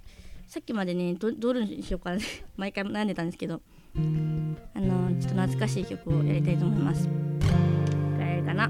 [0.47, 2.19] さっきまでね、どどれにしようかな
[2.57, 3.61] 毎回悩んでたんですけど、
[3.97, 7.07] あのちょっと懐かしい曲をやりたいと思います。
[8.19, 8.69] やるかな？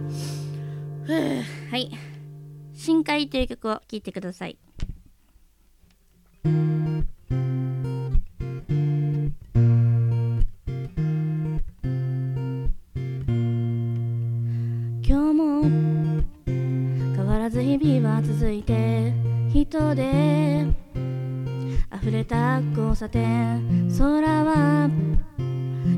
[1.07, 1.91] はい
[2.73, 4.57] 「深海」という曲を聴いてください
[6.43, 6.51] 今
[15.03, 15.61] 日も
[16.65, 19.13] 変わらず日々は続いて
[19.53, 20.65] 人で
[21.93, 24.89] 溢れた交差点空は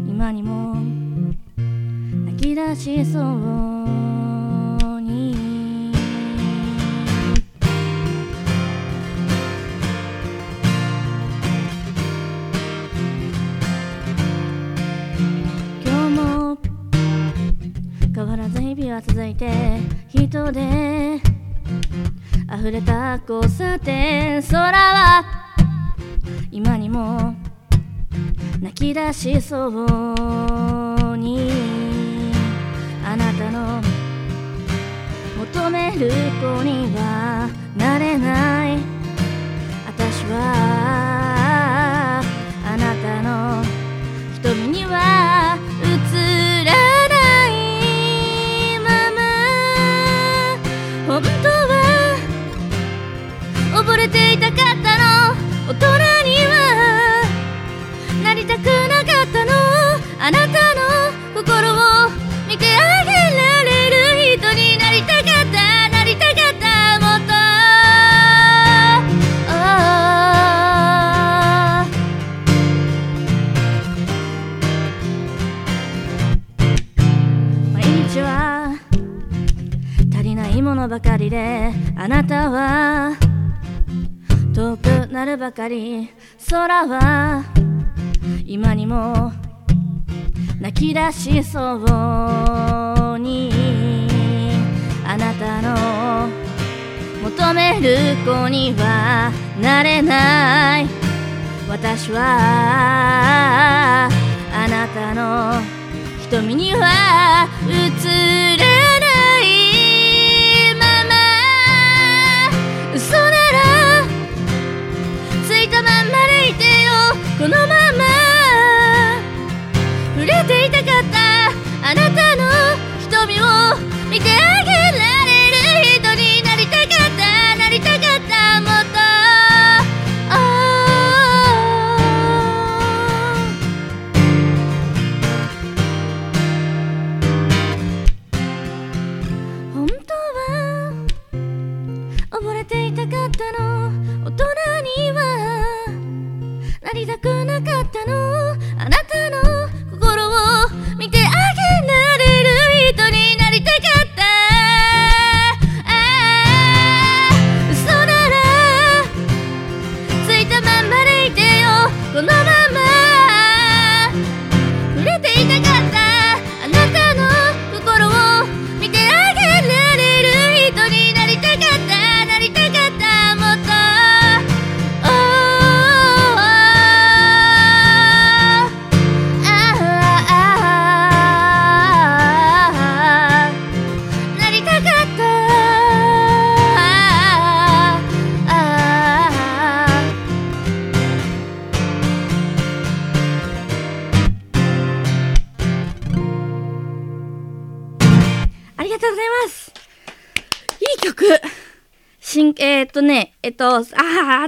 [0.07, 0.75] 今にも
[2.25, 3.23] 泣き出しそう
[5.01, 5.91] に
[15.83, 16.57] 今日も
[18.13, 21.21] 変わらず日々は続いて人で
[22.53, 25.37] 溢れた交差点空は
[26.58, 27.36] 今にも
[28.60, 31.52] 泣き出しそうに。
[33.06, 33.80] あなたの
[35.38, 36.10] 求める
[36.41, 38.80] 子にはなれない。
[39.86, 42.24] 私は
[42.65, 43.63] あなたの
[44.41, 45.86] 瞳には映
[46.65, 46.74] ら
[47.08, 47.15] な
[47.50, 47.60] い
[48.80, 48.89] ま
[51.06, 51.22] ま。
[51.22, 51.76] 本当は
[53.86, 55.16] 溺れていたかったの。
[81.29, 83.15] であなたは
[84.53, 86.09] 遠くなるばかり
[86.49, 87.43] 空は
[88.45, 89.31] 今にも
[90.59, 93.97] 泣き出しそうに。
[95.09, 96.27] あなたの
[97.23, 100.87] 求める子にはなれない。
[101.69, 102.19] 私は
[104.09, 105.61] あなたの
[106.29, 108.66] 瞳には映ら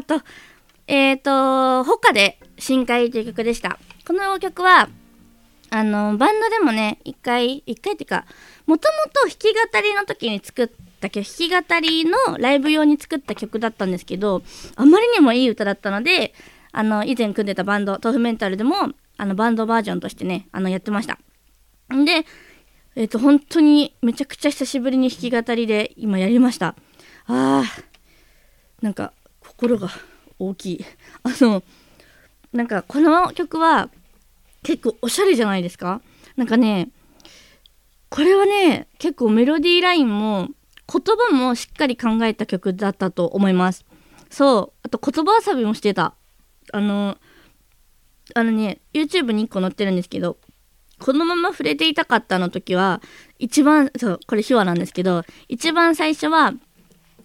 [0.03, 0.21] と、
[0.87, 3.79] えーっと、他で深海という曲でした。
[4.05, 4.89] この曲は、
[5.69, 8.25] あの、バンドでもね、一回、一回っていうか、
[8.65, 14.41] もともと弾き語りの時に作った曲、弾き語りのライブ用に作った曲だったんですけど、
[14.75, 16.33] あまりにもいい歌だったので、
[16.71, 18.75] あの、以前組んでたバンド、豆腐メンタルでも、
[19.17, 21.19] あの、バンドバージョンとしてね、あの、やってました。
[21.93, 22.25] んで、
[22.95, 26.75] えっ、と、本当にめちゃくちゃ久しぶりに弾き語りで今やりました。
[27.27, 27.83] あー、
[28.81, 29.13] なんか
[29.59, 29.89] 心が
[30.39, 30.85] 大きい。
[31.23, 31.63] あの、
[32.53, 33.89] なんかこの曲は
[34.63, 36.01] 結構おしゃれじゃないですか？
[36.37, 36.89] なんかね、
[38.09, 40.47] これはね、結構メロディーラインも
[40.91, 43.85] 言葉もしっかり考えた曲だったと思います。
[44.29, 44.79] そう。
[44.83, 46.13] あと言葉遊びもしてた。
[46.71, 47.17] あの、
[48.35, 50.37] あのね、YouTube に1個載ってるんですけど、
[50.99, 53.01] このまま触れていたかったの時は、
[53.39, 56.53] 一番、そう、これ手話なんですけど、一番最初は、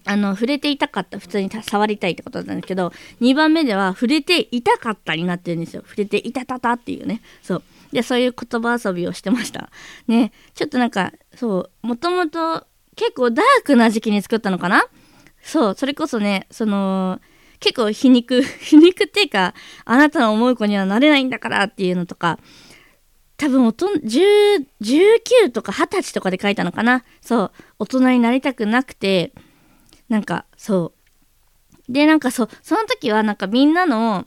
[0.05, 5.83] あの、触れていたかった、普通に触りたいってことだったんですけど、2番目では、触れていたかったになってるんですよ。
[5.83, 7.21] 触れていたたたっていうね。
[7.41, 7.63] そう。
[7.91, 9.69] で、そういう言葉遊びをしてました。
[10.07, 12.65] ね、ちょっとなんか、そう、もともと
[12.95, 14.85] 結構ダークな時期に作ったのかな？
[15.41, 17.19] そう、それこそね、その、
[17.59, 19.53] 結構皮肉、 皮肉っていうか、
[19.85, 22.39] あなたの思う子にはなれないんだからっていうのとか、
[23.37, 27.03] 多分おと、10 19とか20歳とかで書いたのかな？
[27.21, 29.33] そう、大人になりたくなくて、
[30.09, 30.93] なんかそ
[31.87, 31.91] う。
[31.91, 34.25] でなんかそうその時はなんかみんなの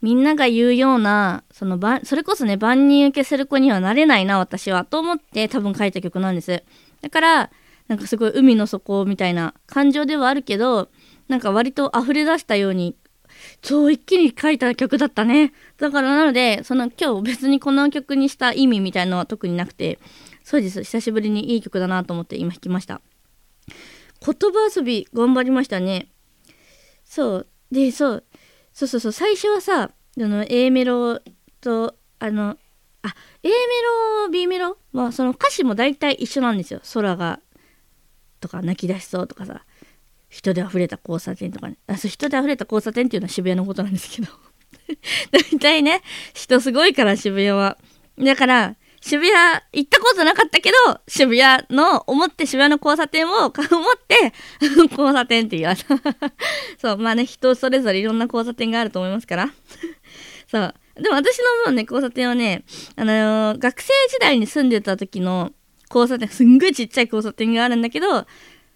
[0.00, 6.64] みんなが言うようなそのばそれこそね万人受けする子にはなれないな私はと思って多分書いた曲なんです。
[7.02, 7.50] だから
[7.88, 10.88] なんかすごい海の底みたいな感情ではあるけど
[11.28, 12.96] なんか割と溢れ出したように
[13.62, 15.52] そう一気に書いた曲だったね。
[15.78, 19.98] だからなのでその今日別にこの曲にした意味みたいのは特になくて
[20.42, 20.82] そうです。
[20.82, 23.00] 久しぶりにいい曲だなと思って今弾きました。
[24.24, 26.08] 言葉遊び頑張りましたね。
[27.04, 27.46] そう。
[27.70, 28.24] でそう。
[28.72, 29.12] そうそうそう。
[29.12, 31.20] 最初はさあの A メロ
[31.60, 32.56] とあの
[33.02, 33.52] あ A メ
[34.24, 36.80] ロ B メロはその歌詞も大体一緒なんですよ。
[36.94, 37.40] 空が
[38.40, 39.64] とか泣き出しそうとかさ。
[40.28, 41.76] 人で溢れた交差点とかね。
[41.86, 44.32] あそう人で溢れた交差点っていうのは渋谷のことなんですけど。
[45.30, 46.00] 大体ね
[46.32, 47.76] 人すごいから渋谷は。
[48.18, 49.34] だから渋谷
[49.72, 53.52] 行ったことなかったけど渋谷の思って渋谷の交差点を思っ
[54.08, 54.32] て
[54.90, 56.32] 交差点って言われた
[56.78, 56.98] そう。
[56.98, 59.50] まあね人それぞれいろんな交差点があると思いますから。
[60.48, 60.74] そう。
[60.94, 62.64] でも私のもうね交差点はね
[62.96, 65.52] あのー学生時代に住んでた時の
[65.92, 68.26] 交差点すんごいちっちゃい交差点があるんだけど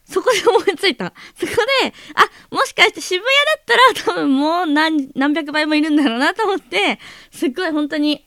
[0.07, 1.13] そこで思いついた。
[1.35, 7.01] そこで、あ、もしかして渋谷だったら多分もう何、何百倍もいるんだろうなと思って、
[7.33, 8.26] すっごい本当に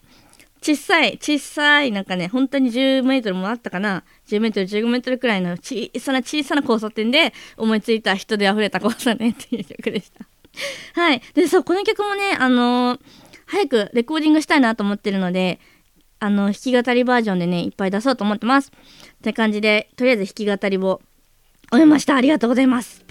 [0.62, 4.04] 小さい、小さい、なんかね、本当に10メートルもあったかな。
[4.28, 10.26] 10メートル、15メートルくらいの小さな小さな交差点で思いついた人で溢れた交差点っていう曲でした。
[11.02, 11.22] はい。
[11.34, 13.00] で、そう、この曲もね、あのー
[13.50, 15.60] 早くレコーディングしたいなと思ってるので、
[16.20, 18.72] あの、弾き語りバージョンでね、いっぱい出そうと思ってます。
[18.72, 21.02] って感じで、とりあえず弾き語りを
[21.72, 22.16] 終えました。
[22.16, 23.04] ありがとうございます。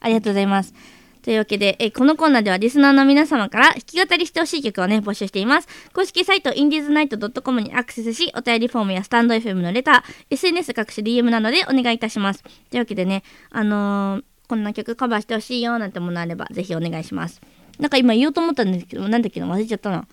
[0.00, 0.74] ありがとうございます。
[1.22, 5.68] というわけで、えこのコーナーではリスナーの皆様から弾き語りしてほしい曲をね、募集しています。
[5.92, 12.42] 公式サイト、インディーズナイト .com にアクセスし、お便りフォームやスタンド FM のレター、SNS 各種 DM などでお願いいたします。
[12.42, 17.40] というわけでね、あのーこんな曲カバーしてほしいよなんてものあれば、ぜひお願いします。
[17.78, 20.08] なんか今言おうと思ったんですけど、なんだっけな、忘れちゃったな。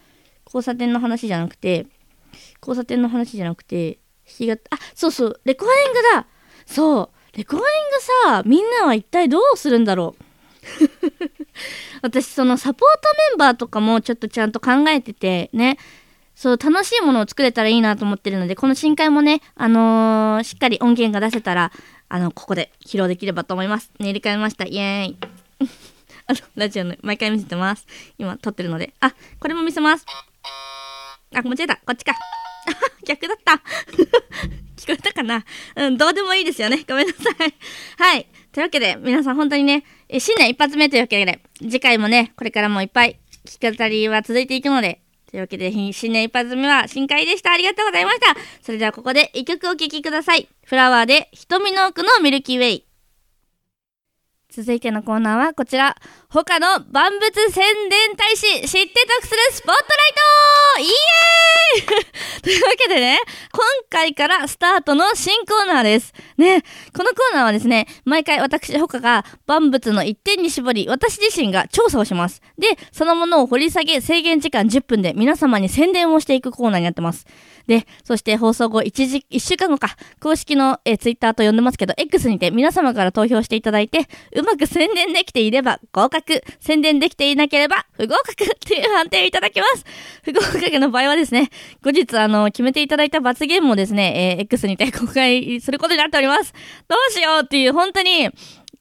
[0.45, 1.87] 交差点の話じゃなくて、
[2.61, 4.57] 交差点の話じゃなくて、弾き語あ、
[4.93, 6.27] そうそう、レコーディングだ
[6.67, 10.23] そう、レコーディングさ、みんなは一体どうするんだろう
[12.01, 12.85] 私、そのサポート
[13.31, 15.77] メンバーとかもちょっとちゃんと考えてて、ね、
[16.35, 21.71] そう、楽しいものを作れたらいいなと思ってるので、この新回もね、あのーしっかり音源が出せたら、
[22.09, 23.91] あの、ここで披露できればと思います。
[23.99, 24.65] ね、入れ替えました。
[24.65, 25.17] イエーイ。
[26.27, 27.85] あの、ラジオの毎回見せてます。
[28.17, 28.93] 今撮ってるので。
[28.99, 30.05] あ、これも見せます。
[31.33, 31.75] あ、間違えた。
[31.77, 32.13] こっちか。
[33.05, 33.53] 逆だった。
[34.77, 35.43] 聞こえたかな
[35.75, 36.85] うん、どうでもいいですよね。
[36.87, 37.53] ごめんなさい。
[37.97, 38.27] はい。
[38.57, 39.83] というわけで、皆さん本当にね、
[40.17, 47.51] 新年一発目というわけで、次回もね、これからもいっぱい聞き語りは続いていくので、というわけで、新年一発目は深海でした。
[47.51, 48.35] ありがとうございました。
[48.63, 50.49] それではここで一曲お聴きください。
[50.65, 52.87] フラワーで瞳の奥のミルキーウェイ。
[54.49, 55.95] 続いてのコーナーはこちら。
[56.29, 60.13] 他の万物宣伝大使、知って得するスポットライ
[60.75, 63.19] トイエーイ というわけでね、
[63.51, 66.13] 今回からスタートの新コーナーです。
[66.37, 66.63] ね、
[66.93, 72.41] このコーナーはですね、毎回私、他が万物の一点に絞り、私自身が調査をします。
[72.57, 77.25] で、そのものを掘り下げ、制限時間10分で皆様に宣伝をしていくコーナーになってます。
[77.67, 89.85] で、そして放送後1時、1週間後か、公式のえツイッター Twitter と呼んでますけど、X にて皆様から投票していただいて、うまく宣伝できていれば合格、宣伝できていなければ不合格っていう判定をいただきます。
[90.23, 91.49] 不合格の場合はですね、
[91.81, 96.53] 後日あの、決めていただいた罰ゲームをですね、えー X にて公開することになっております。
[96.87, 98.29] どうしようっていう、本当に、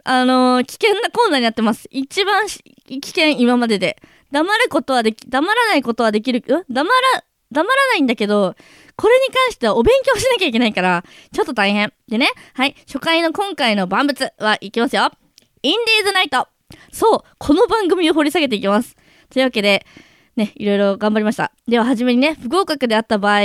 [0.05, 1.89] あのー危険なコーナーになってます。
[1.91, 3.97] 一番危険、今までで。
[4.33, 8.55] 黙ることはでき、黙らないことはできる、黙ら、黙らないんだけど、
[8.97, 11.93] これに関してはお勉強しなきゃいけないから、ちょっと大変。
[12.09, 15.11] でね、はい、初回の今回の万物はいきますよ。
[15.63, 16.49] インディーズナイト
[16.93, 18.97] そう、この番組を掘り下げていきます。
[19.31, 19.87] というわけで、
[20.37, 21.53] ね、いろいろ頑張りました。
[21.69, 23.41] では、はじめにね、不合格であった場合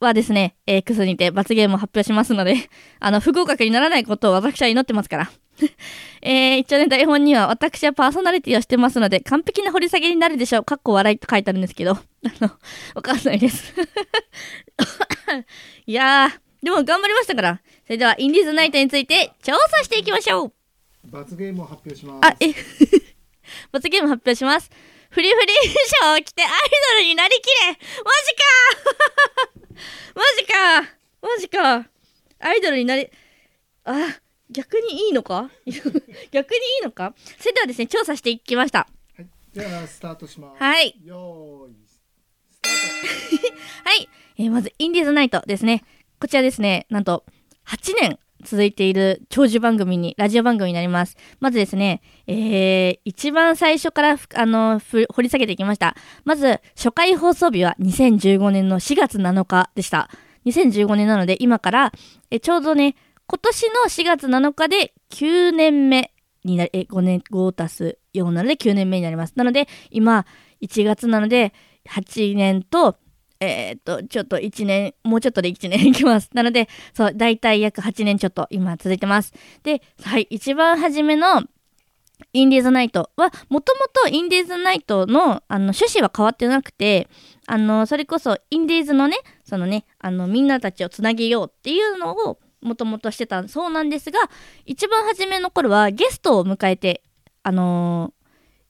[0.00, 2.54] はですね、えー X にて罰ゲームを発表しますので、
[3.00, 5.30] あの、不合格にならないことを私は祈ってますから。
[6.22, 10.64] えー、一応ね、台本には私はパーソナリティをしてますので、完璧な掘り下げになるでしょう。
[10.64, 11.98] かっこ笑いと書いてあるんですけど、 あ
[12.40, 12.50] の、
[12.94, 13.74] わかんないです。
[15.86, 17.60] いやー、でも頑張りましたから。
[17.86, 20.63] それでは、インディーズナイトについて調査していきましょう。
[21.10, 22.26] 罰ゲームを発表します。
[22.26, 22.52] あ、え、
[23.72, 24.70] 罰ゲーム発表します。
[25.10, 26.50] フリフリ衣装を着てアイ
[26.90, 29.82] ドルになりきれマジか
[30.14, 30.46] マジ
[30.88, 31.88] かマジか
[32.40, 33.08] アイドルになり、
[33.84, 35.50] あ、逆にいいのか？
[35.66, 37.14] 逆にいいのか？
[37.38, 38.88] それではですね、調査していきました。
[39.16, 39.26] はい、
[39.56, 40.62] ではスタートします。
[40.62, 41.00] はい。
[41.04, 42.00] よーい、ス
[42.62, 44.08] ターはい。
[44.36, 45.84] えーまず、インディーズナイトですね。
[46.20, 47.24] こちらですね、なんと、
[47.66, 51.16] 8年続いている長寿番組に、ラジオ番組になります。
[51.40, 55.96] まずですね、えー、一番最初から、あの、掘り下げていきました。
[56.24, 60.10] まず、初回放送日は2015年の4月7日でした。
[60.46, 61.92] 2015年なので、今から、
[62.30, 66.12] えちょうどね、今年の4月7日で9年目
[66.44, 69.32] になる、え、5年、5足す4なので9年目になります。
[69.36, 70.26] なので、今、
[70.62, 71.52] 1月なので、
[71.88, 72.96] 8年と、
[73.44, 76.30] えーっと、ちょっと1年、もうちょっとで1年いきます。
[76.34, 79.32] なので、そう、だいたい約8年ちょっと今続いてます。
[79.62, 81.44] で、はい、一番初めの
[82.32, 87.08] インディーズナイトは、もともとインディーズナイトの、あの、趣旨は変わってなくて、
[87.46, 94.18] あの、それこそ、インディーズのね、そのね、あの、みんなたちをつなげようっていうのを、もともとしてたそうなんですが、
[94.64, 97.02] 一番初めの頃はゲストを迎えて、
[97.42, 98.23] あのー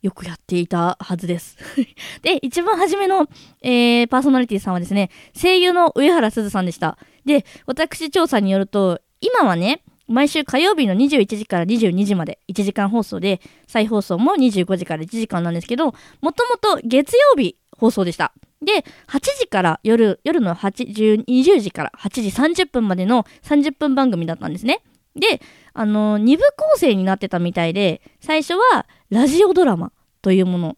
[0.05, 1.57] よくやっていたはずです。
[2.21, 3.27] で、一番初めの、
[3.63, 6.99] えー、パーソナリティさんはですね、声優の上原すずさんでした。
[7.25, 18.35] で、私調査によると、今はね、毎週火曜日の21時から22時まで1時間放送で、再放送も25時から1時間なんですけど、もともと月曜日放送でした。
[18.61, 22.29] で、8時から夜、夜の8、20時から8時
[22.65, 24.83] 30分までの30分番組だったんですね。
[25.17, 25.41] で、
[25.73, 29.93] あの、2部構成になってたみたいで、最初はラジオドラマ
[30.23, 30.77] というもの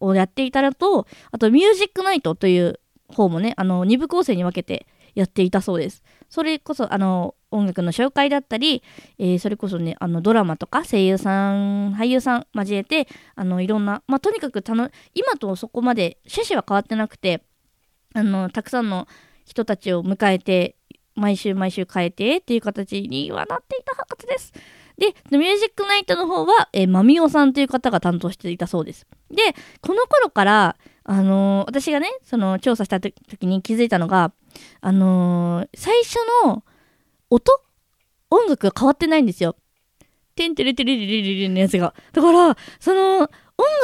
[0.00, 6.02] をやっていたのと、あとミュージックナイトという方もね、あの、2部構成に分けてやっていたそうです。
[6.28, 8.82] それこそ、あの、音楽の紹介だったり、
[9.18, 14.62] えーそれこそね、あの、ドラマとか声優さん、俳優さん交えて、あの、いろんな、まあ、とにかく、
[15.14, 17.42] 今とそこまで趣旨は変わってなくて、
[18.14, 19.06] あの、たくさんの
[19.44, 20.76] 人たちを迎えて、
[21.16, 24.52] 毎週毎週変えてっていう形にはなっていたはずです。
[24.98, 29.06] で、ミュージックナイトの方は、えー、マミオさんという方が担当していたそうです。
[29.30, 34.32] で、この頃から、あのー私がね、その調査した時に気づいたのが、
[34.80, 36.64] あのー最初の
[37.30, 37.60] 音
[38.30, 39.56] 音楽が変わってないんですよ。
[40.34, 41.94] てんてれてれれれれれのやつが。
[42.12, 43.28] だから、その音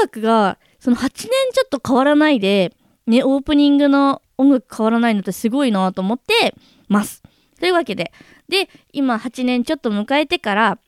[0.00, 2.74] 楽が、その8年ちょっと変わらないで、
[3.06, 6.54] ね、オープニングの音楽変わらないのってすごいなと思って
[6.92, 7.22] ます。
[7.58, 8.12] というわけで、
[8.48, 10.78] で、今8年ちょっと迎えてから、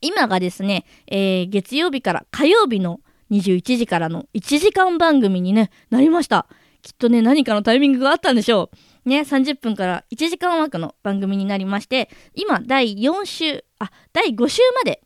[0.00, 6.46] 今がですね、えー月曜日から火曜日の21時からの1時間番組にね、なりました。
[6.82, 8.70] きっとね、何かのタイミングがあったんでしょ
[9.06, 9.08] う。
[9.08, 15.02] ね、30分から1時間枠の番組になりまして、今、第4週、あ、第5週まで、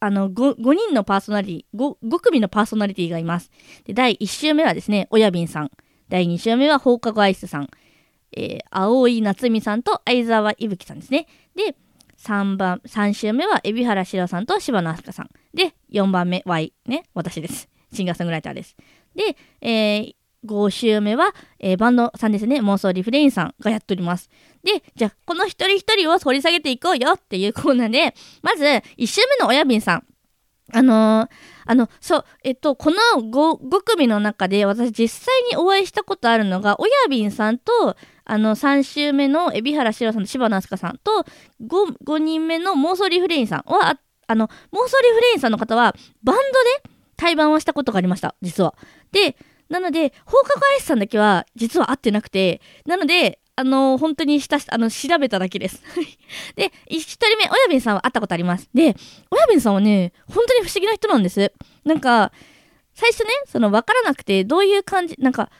[0.00, 3.50] あの 5, 5人のパーソナリティ5、5組のパーソナリティがいます。
[3.84, 5.70] で、第1週目はですね、親瓶さん。
[6.08, 7.70] 第2週目は放課後アイスさん。
[8.36, 11.26] えー、青井夏美さんと相沢いぶきさんですね。
[11.54, 11.74] で、
[12.18, 15.30] 3番、3週目は海老原志郎さんと柴野飛鳥さん。
[15.54, 17.68] で、4番目、Y、ね、私です。
[17.92, 18.76] シンガーソングライターです。
[19.14, 20.14] で、えー、
[20.46, 24.30] 5週目は、えーバンドさんですね、妄想リフレインさんがやっております。
[24.62, 30.04] で、じゃあ、この一人一人を掘り下げていこうよっていうコーナーで、まず、1週目の親瓶さん。
[30.72, 33.30] あのーあの、そう、えっと、この 5,
[33.62, 41.24] 5組の中で私実際にお会いしたことあるのが、親瓶さんと、あの、3週目の海老原志郎さんと柴野飛鳥さんと、
[41.62, 46.42] 5, 5人目の妄想リフレインさんは、ああの、妄想リフレインさんの方は、バンド
[46.86, 48.74] で対バンをしたことがありました、実は。
[49.12, 49.36] で、
[49.68, 55.82] なので、放課後アイスさんだけは、実は会ってなくて、なので、あの、本当にした、あの、調べただけです。
[56.56, 58.68] で、一人目、親瓶さんは会ったことあります。
[58.72, 58.96] で、
[59.30, 61.52] 親瓶さんはね、本当に不思議な人なんです。
[61.84, 62.32] なんか、
[62.94, 65.50] 最初ね、その、わからなくて、どういう感じ、なんか、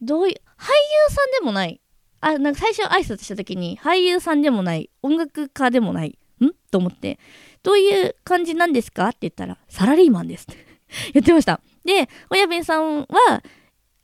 [0.00, 1.80] どういう、俳優さんでもない。
[2.20, 6.50] あ、なんか最初挨拶した時に、俳優さんでもない、音楽家でもない、ん？
[6.70, 7.18] と思って、
[7.62, 9.08] どういう感じなんですか？
[9.08, 10.46] って言ったら、サラリーマンです。
[11.12, 11.60] 言ってました。
[11.84, 13.42] で、親瓶さんは、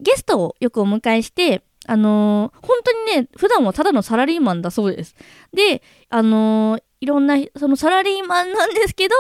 [0.01, 5.17] ゲストをよくお迎えして、あのー本当にね、普段はただのサラリーマンだそうです。
[5.53, 9.15] で、あのーいろんな、そのサラリーマンなんですけど、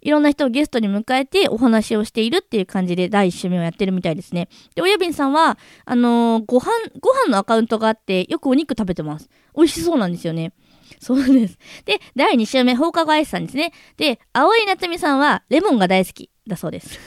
[0.00, 4.48] いろんな人をゲストに迎えてお話をしているっていう感じで第一週目をやってるみたいですね。
[4.74, 9.28] で、親瓶さんは、あのーご飯、ご飯のアカウントがあって、よくお肉食べてます。
[9.54, 10.52] 美味しそうなんですよね。
[10.98, 11.58] そうです。
[11.84, 13.72] で、第2週目、放課後アイスさんですね。
[13.98, 16.98] で、青井夏美さんはレモンが大好きだそうです。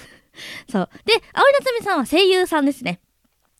[0.71, 0.89] そう。
[1.05, 2.99] で、青井夏美さんは声優さんですね。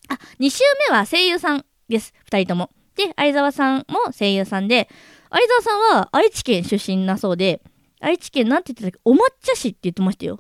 [0.10, 2.14] あ、2週目は声優さんです。
[2.30, 2.70] 2人とも。
[2.96, 4.90] で、相沢さんも声優さんで、
[5.30, 7.62] 相沢さんは愛知県出身なそうで、
[8.02, 9.00] 愛知県なんて言ってたっけ？
[9.06, 10.40] お抹茶市って言ってましたよ。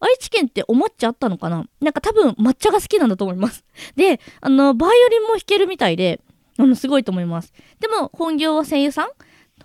[0.00, 1.64] 愛知県ってお抹茶あったのかな？
[1.80, 3.64] なんか多分抹茶が好きなんだと思います。
[3.96, 6.20] で、あの、バイオリンも弾けるみたいで、
[6.58, 7.52] あの、すごいと思います。
[7.80, 9.08] でも、本業は声優さん？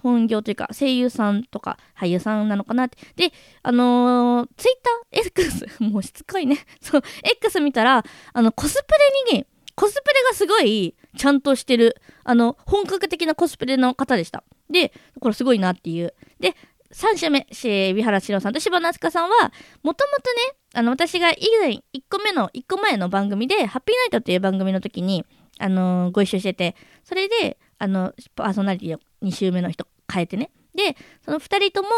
[0.03, 2.97] 本業というか、声優さんとか俳優さんなのかなって。
[3.15, 3.33] で、
[3.63, 4.75] あのー、ツイッ
[5.11, 6.59] ター？X、もうしつこいね。
[6.81, 9.45] そう、X 見たら、あの、コスプレに、
[9.75, 14.43] コスプレがすごいちゃんとしてる、あの、本格的なコスプレの方でした。
[14.69, 16.13] で、これすごいなっていう。
[16.39, 16.55] で、
[16.91, 19.51] 3週目、し海老原四郎さんと柴夏香さんは、
[19.81, 25.25] もともとね、あの、私が以前、1個目の、1個前の番組で、ハッピーナイトっていう番組の時に、
[25.59, 30.51] あのーご一緒してて、それで、あの、パーソナリティを2週目の人変えてね。
[30.75, 31.89] で、その2人とも、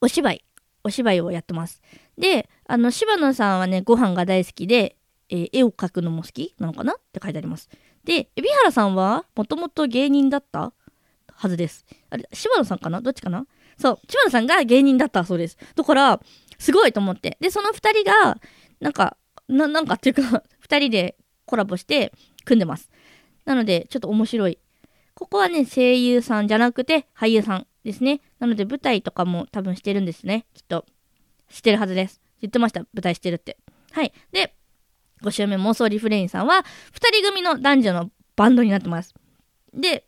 [0.00, 0.44] お芝居、
[0.84, 1.80] お芝居をやってます。
[2.18, 4.96] で、あの、柴野さんはね、ご飯が大好きで、
[5.28, 6.94] えー絵を描くのも好きなのかな？
[6.94, 7.70] って書いてあります。
[8.04, 10.72] で、海老原さんは、もともと芸人だった？
[11.32, 11.86] はずです。
[12.10, 13.00] あれ、柴野さんかな？
[13.00, 13.46] どっちかな？
[13.78, 15.56] そう、柴野さんが芸人だったそうです。
[15.74, 16.20] だから、
[16.58, 17.38] すごいと思って。
[17.40, 18.38] で、その二人が、
[18.80, 19.16] なんか、
[19.48, 21.16] ななんかっていうか、 二人で
[21.46, 22.12] コラボして
[22.44, 22.90] 組んでます。
[23.44, 24.58] なので、ちょっと面白い。
[25.22, 28.20] ここはね、声優さんじゃなくて俳優さんですね。
[28.40, 30.46] なので、舞台とかも多分してるんですね。
[30.52, 30.84] きっと。
[31.48, 32.20] してるはずです。
[32.40, 32.80] 言ってました。
[32.80, 33.56] 舞台してるって。
[33.92, 34.12] はい。
[34.32, 34.56] で、
[35.22, 39.14] 5週目妄想リフレインさんは、二人組の男女のバンドになってます。
[39.72, 40.06] で、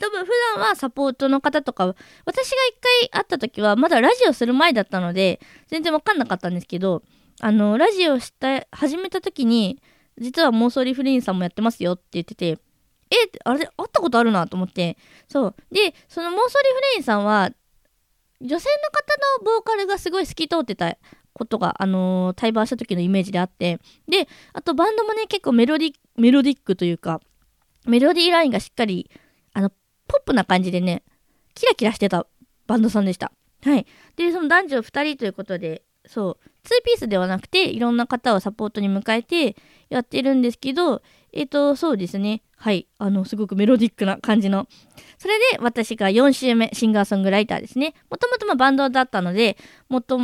[0.00, 1.94] 多分普段はサポートの方とか、
[2.24, 7.02] 私が一回会った時はまだラジオする前だったので、全然わかんなかったんですけど、
[7.40, 9.82] あの、ラジオした、始めた時に、
[10.16, 12.58] 実は妄想リフレインさんもやってますよって言ってて、
[13.10, 14.96] えあれ、会ったことあるなと思って、
[15.28, 15.54] そう。
[15.70, 17.50] で、その妄想リフレインさんは、
[18.40, 20.96] 女性の方のボーカルがすごい透き通ってた
[21.32, 23.78] ことが、あのー対バンした時のイメージであって、
[24.08, 27.20] で、あとバンドもね、結構メロディメロディックというか、
[27.86, 29.10] メロディーラインがしっかり、
[29.52, 31.02] あの、ポップな感じでね、
[31.54, 32.26] キラキラしてた
[32.66, 33.32] バンドさんでした。
[33.62, 33.86] はい。
[34.16, 39.56] で、その男女2人ということで、そう、2ピースではなくて、いろんな方をサポートに迎えて
[39.88, 41.02] やってるんですけど、
[41.36, 42.42] えっ、と、そうですね。
[42.56, 42.88] はい。
[42.98, 44.66] あの、すごくメロディックな感じの。
[45.18, 47.94] それで、私が4週目、シンガーソングライターですね。
[48.10, 49.58] もともとバンドだったので、
[49.90, 50.18] もっと、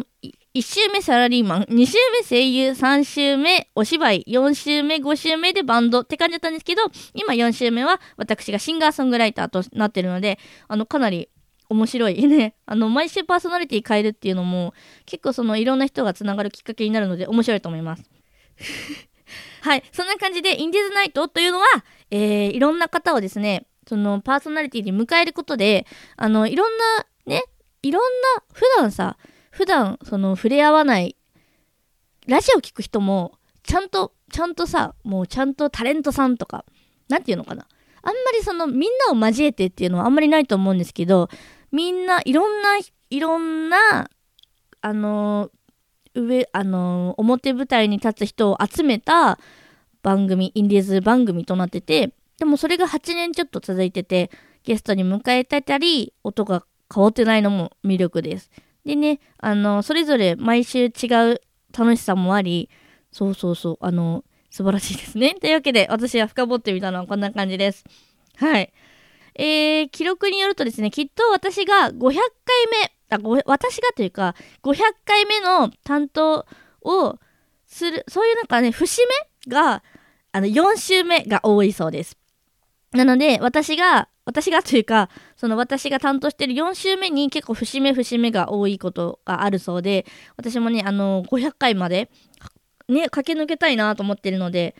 [0.54, 6.82] 1週目サラリーマン、2週目声優、3週目お芝居、4週目、5週目でバンドって感じだったんですけど、
[7.14, 10.38] 今4週目は私がシンガーソングライターとなってるので、
[10.68, 11.28] あの、かなり
[11.68, 12.54] 面白い ね。
[12.66, 14.72] あの、毎週パーソナリティ変えるっていうのも、
[15.04, 18.10] 結構そのいろんな人がつながるきっかけになるので面白いと思います。
[19.62, 19.84] はい。
[19.92, 21.66] そんな感じで、インディーズナイトというのは、
[22.10, 25.86] えー、いろんな方をですね、そのパーソナリティに迎えることで、
[26.16, 27.44] あの、いろんな、ね、
[27.84, 29.16] いろんな、普段さ、
[29.52, 31.16] 普段、その、触れ合わない、
[32.26, 36.64] ラジオ聞く人も、ちゃんと、ちゃんとさ、もうちゃんとタレントさんとか、
[37.08, 37.68] なんていうのかな。
[38.02, 41.28] あんまりその、みんなを交えてっていうのはあんまりないと思うんですけど、
[41.70, 42.78] みんな、いろんな、
[43.10, 44.10] いろんな、
[44.80, 45.50] あの
[46.14, 49.38] 上、あの表舞台に立つ人を集めた
[50.02, 54.30] 番組、インディーズ番組となってて、でもそれが8年ちょっと続いてて、
[54.64, 58.50] ゲストに迎えてたり、音が変わってないのも魅力です。
[58.84, 61.40] でね、あの、それぞれ毎週違う
[61.76, 62.68] 楽しさもあり、
[63.10, 65.34] そうそうそう、あの、素晴らしいですね。
[65.40, 67.84] というわけで、私は深掘ってみたのはこんな感じです。
[68.36, 68.72] はい。
[69.34, 72.14] えー、記録によるとですね、きっと私が500回
[72.70, 76.46] 目、あ、私がというか、500回目の担当
[76.82, 77.18] を
[77.66, 79.02] する、そういうなんかね、節
[79.46, 79.82] 目が、
[80.32, 82.16] あの、4週目が多いそうです。
[82.92, 90.06] なので、私が、私がというか、その私が担当してる4週目に結構節目節目が多いことがあるそうで、
[90.36, 92.10] 私もね、あの、500回まで、
[92.88, 94.76] ね、駆け抜けたいなと思ってるので、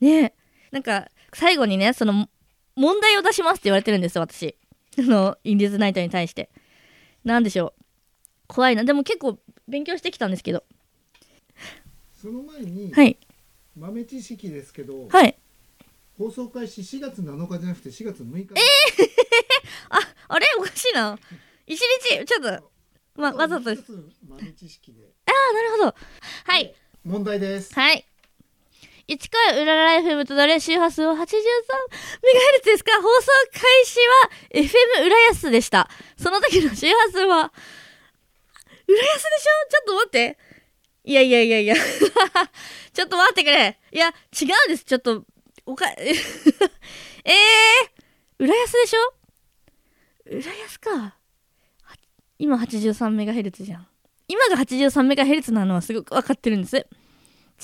[0.00, 0.34] ね、
[0.72, 2.28] なんか、最後にね、その、
[2.74, 4.56] 問題を出しますって言われてるんですよ、私。
[4.98, 6.50] あの、インディーズナイトに対して。
[7.24, 7.84] なんでしょう。
[8.46, 8.84] 怖いな。
[8.84, 10.64] でも結構勉強してきたんですけど。
[12.20, 13.18] その前に、はい。
[13.76, 15.38] 豆知識ですけど、はい。
[16.18, 18.54] 放送開始4月7日じゃなくて4月6日
[20.28, 20.46] あれ？
[20.58, 21.18] おかしいな。
[21.66, 22.70] 一日、ちょっと、
[23.16, 23.82] ま、わざとです。
[23.90, 25.94] ああ、なるほど。
[26.44, 26.74] はい。
[27.04, 28.06] 問題ですはい。
[29.12, 31.24] 市川うらら FM とどれ周波数は 83MHz
[32.64, 34.30] ですか放送開始は
[35.02, 35.88] FM 浦安でした。
[36.16, 37.52] その時の周波数は、
[38.86, 39.70] 浦安でしょ？
[39.70, 40.38] ちょっと待って。
[41.02, 41.74] いやいやいやいや。
[42.94, 43.80] ちょっと待ってくれ。
[43.90, 44.84] いや、違うんです。
[44.84, 45.24] ちょっと、
[45.66, 46.14] おか、 えー、
[48.38, 49.14] 浦安でしょ？
[50.26, 51.16] 浦安か。
[52.38, 53.88] 今 83MHz じゃん。
[54.28, 56.86] 今が 83MHz なのはすごくわかってるんです。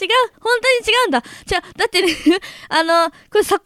[0.01, 0.09] 違う
[0.41, 2.09] 本当に違うんだじゃだってね、
[2.69, 3.63] あの、これ遡れ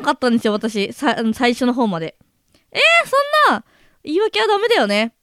[0.00, 0.92] なかったんですよ、私。
[0.92, 2.16] さ、最初の方まで。
[2.70, 3.08] えー、
[3.48, 3.64] そんな
[4.04, 5.14] 言い訳はダメだよね。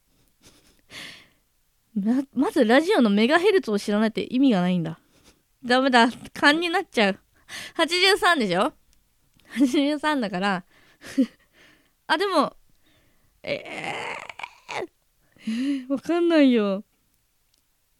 [1.94, 4.98] ま、まずラジオのメガヘルツを知らないって意味がないんだ。
[5.64, 6.08] ダメだ。
[6.32, 7.18] 勘になっちゃう。
[7.76, 8.72] 83でしょ
[9.56, 10.64] ?83 だから。
[12.06, 12.56] あ、でも、
[13.42, 16.84] えー、 わかんないよ。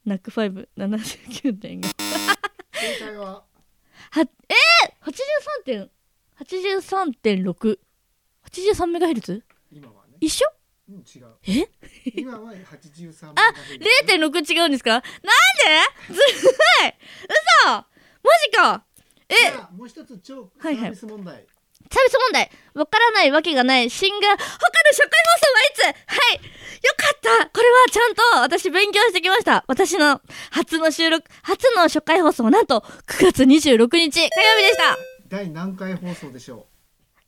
[0.05, 2.28] ナック5、79.5。
[2.79, 3.41] は
[4.11, 5.11] は、えー、
[5.65, 5.89] !83.8
[6.39, 7.79] 83.6
[8.49, 9.43] 83メガヘルツ？
[9.71, 10.15] 今はね。
[10.21, 10.47] 一緒？
[10.89, 11.27] うん違う。
[11.47, 11.67] え？
[12.15, 13.53] 今は83 あ
[14.07, 14.91] 0.6違うんですか？
[14.91, 15.03] なんで？
[16.07, 16.93] ずるい！
[17.65, 17.71] 嘘！
[17.71, 17.85] マ
[18.45, 18.85] ジか！
[19.27, 19.75] え？
[19.75, 20.87] もう一つ超サはいはい。
[20.87, 21.45] ービス問題、
[21.91, 22.51] サービス問題。
[22.75, 23.89] わからないわけがない。
[23.89, 24.31] シンガー。
[24.31, 24.47] 他の初
[24.99, 25.81] 回放送はいつ？
[25.83, 25.91] は
[26.33, 26.41] い。
[26.81, 27.49] よかった。
[27.49, 29.63] これはちゃんと私勉強してきました。
[29.67, 30.21] 私の
[30.51, 34.19] 初の収録初の初回放送はなんと9月26日。
[34.19, 34.97] 火曜日でした。
[35.27, 36.67] 第何回放送でしょ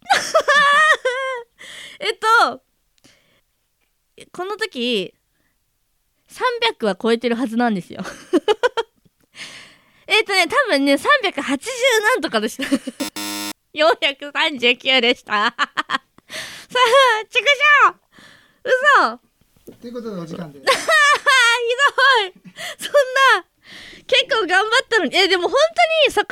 [1.99, 2.61] えっと
[4.31, 5.13] この時
[6.79, 8.03] 300は超えてるはずなんですよ。
[10.07, 11.01] えっとね多分ね380
[12.03, 12.63] なんとかでした
[13.73, 15.33] 439でした。
[15.55, 17.45] さあ畜
[17.83, 17.99] 生！
[18.63, 19.13] 嘘！
[19.15, 19.19] う
[19.81, 20.65] ということでお時間です。
[20.71, 20.75] ひ
[22.25, 22.33] どい！
[22.79, 22.93] そん
[23.37, 23.45] な
[24.07, 25.15] 結構頑張ったのに。
[25.17, 26.27] えでも本当に遡れ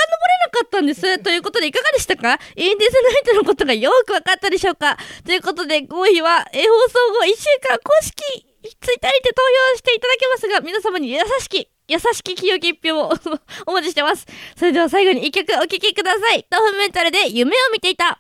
[0.45, 1.19] なかったんです。
[1.19, 2.39] ということでいかがでしたか？
[2.55, 4.97] インディーズナイトのことがよく分かったでしょうか？
[5.25, 13.13] ということで合否はえ放送後1週間公式ツイッターにて投票していただけますが皆様に優しき優しき清き一票を
[13.65, 14.25] お待ちしてます。
[14.55, 16.45] それでは最後に一曲お聴きください。
[16.49, 18.19] 豆腐メンタルで夢を見ていた。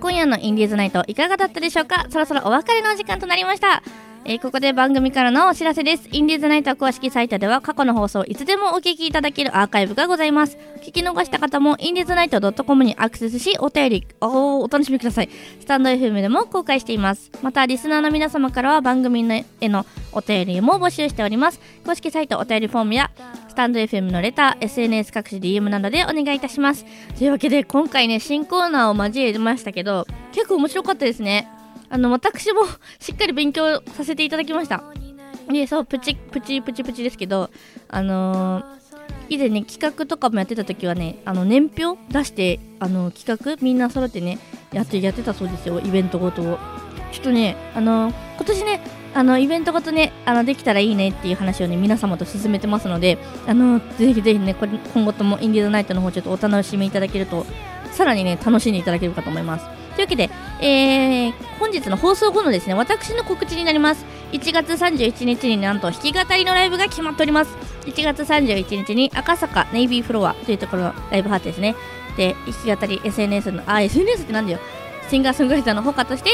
[0.00, 2.06] 今夜のインディーズナイトいかがだったでしょうか？
[2.10, 3.82] そろそろお別れのお時間となりました。
[4.30, 6.06] えーここで番組からのお知らせです。
[6.12, 10.58] インディーズナイト公式サイトでは過去の放送いつでもお聞きいただけるアーカイブがございます。
[10.82, 15.30] 聞き逃した方もインディーズナイト .com にアクセスしお便りおお楽しみください。
[15.60, 17.30] スタンド FM でも公開しています。
[17.42, 21.58] またリスナーの皆様からは番組のへのお便りも募集しております。
[21.86, 23.10] 公式サイトお便りフォームや
[23.48, 26.84] スタンド FM のレター、SNS 各種 DM などでお願いいたします。
[27.16, 31.48] というわけで今回ね、新コーナーを交えましたけど、結構面白かったですね。
[31.90, 32.62] あの、私も
[33.00, 34.82] しっかり勉強させていただきました。
[35.48, 37.50] で、そう、プチ、プチ、プチプチですけど、
[37.88, 38.78] あのー
[39.30, 44.38] 以前ね、企画とかもやってた時はね、あの、年表出して、あの、企画みんな揃ってね、
[44.72, 46.58] やって、やってたそうですよ、イベントごとを。
[47.12, 48.80] ちょっとね、あの今年ね、
[49.14, 57.44] あの、イベントごとね、あの、できたらいいねっていう話をね、皆様と進めてますので、あの、ぜひぜひね、これ、今後ともインディーズナイトの方ちょっとお楽しみいただけると、
[57.92, 59.66] さらにね、楽しんでいただけるかと思います。
[59.98, 60.30] というわけで、
[60.60, 64.06] えー、本日の放送後のですね、私の告知になります。
[64.30, 67.50] 1月31日になんと弾き語りのライブが決まっております。
[67.84, 71.74] 1月31日に赤坂ネイビーフロアというところのライブハートですね。
[72.16, 74.60] で、弾き語り SNS の、あ、SNS ってなんだよ。
[75.10, 76.30] シンガーソングライターの他として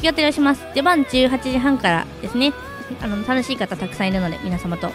[0.00, 0.64] 弾き語りをします。
[0.72, 2.52] 出番18時半からですね。
[3.00, 4.92] あの、楽しい方たくさんいるので、皆様と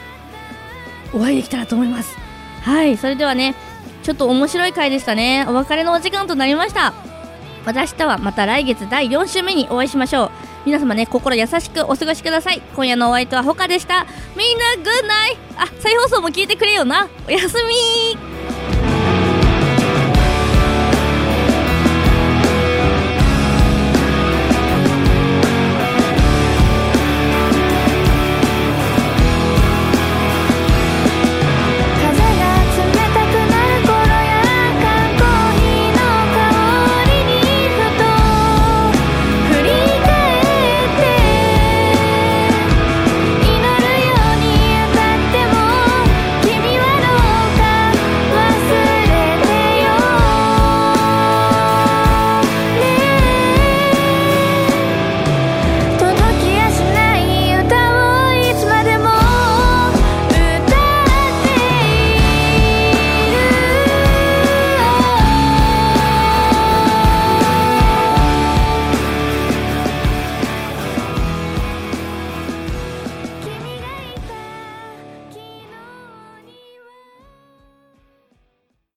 [1.13, 2.15] お会いできたらと思います。
[2.61, 3.53] はい、それではね、
[4.03, 5.45] ちょっと面白い回でしたね。
[5.49, 6.93] お別れのお時間となりました。
[7.67, 10.31] また明日はまた来月第4週目にお会いしましょう。
[10.65, 12.61] 皆様ね、心優しくお過ごしください。
[12.77, 14.07] 今夜のお相手はほかでした。
[14.37, 17.09] みんな、グッナイあ、再放送も聞いてくれよな。
[17.27, 17.57] おやす
[18.15, 18.36] み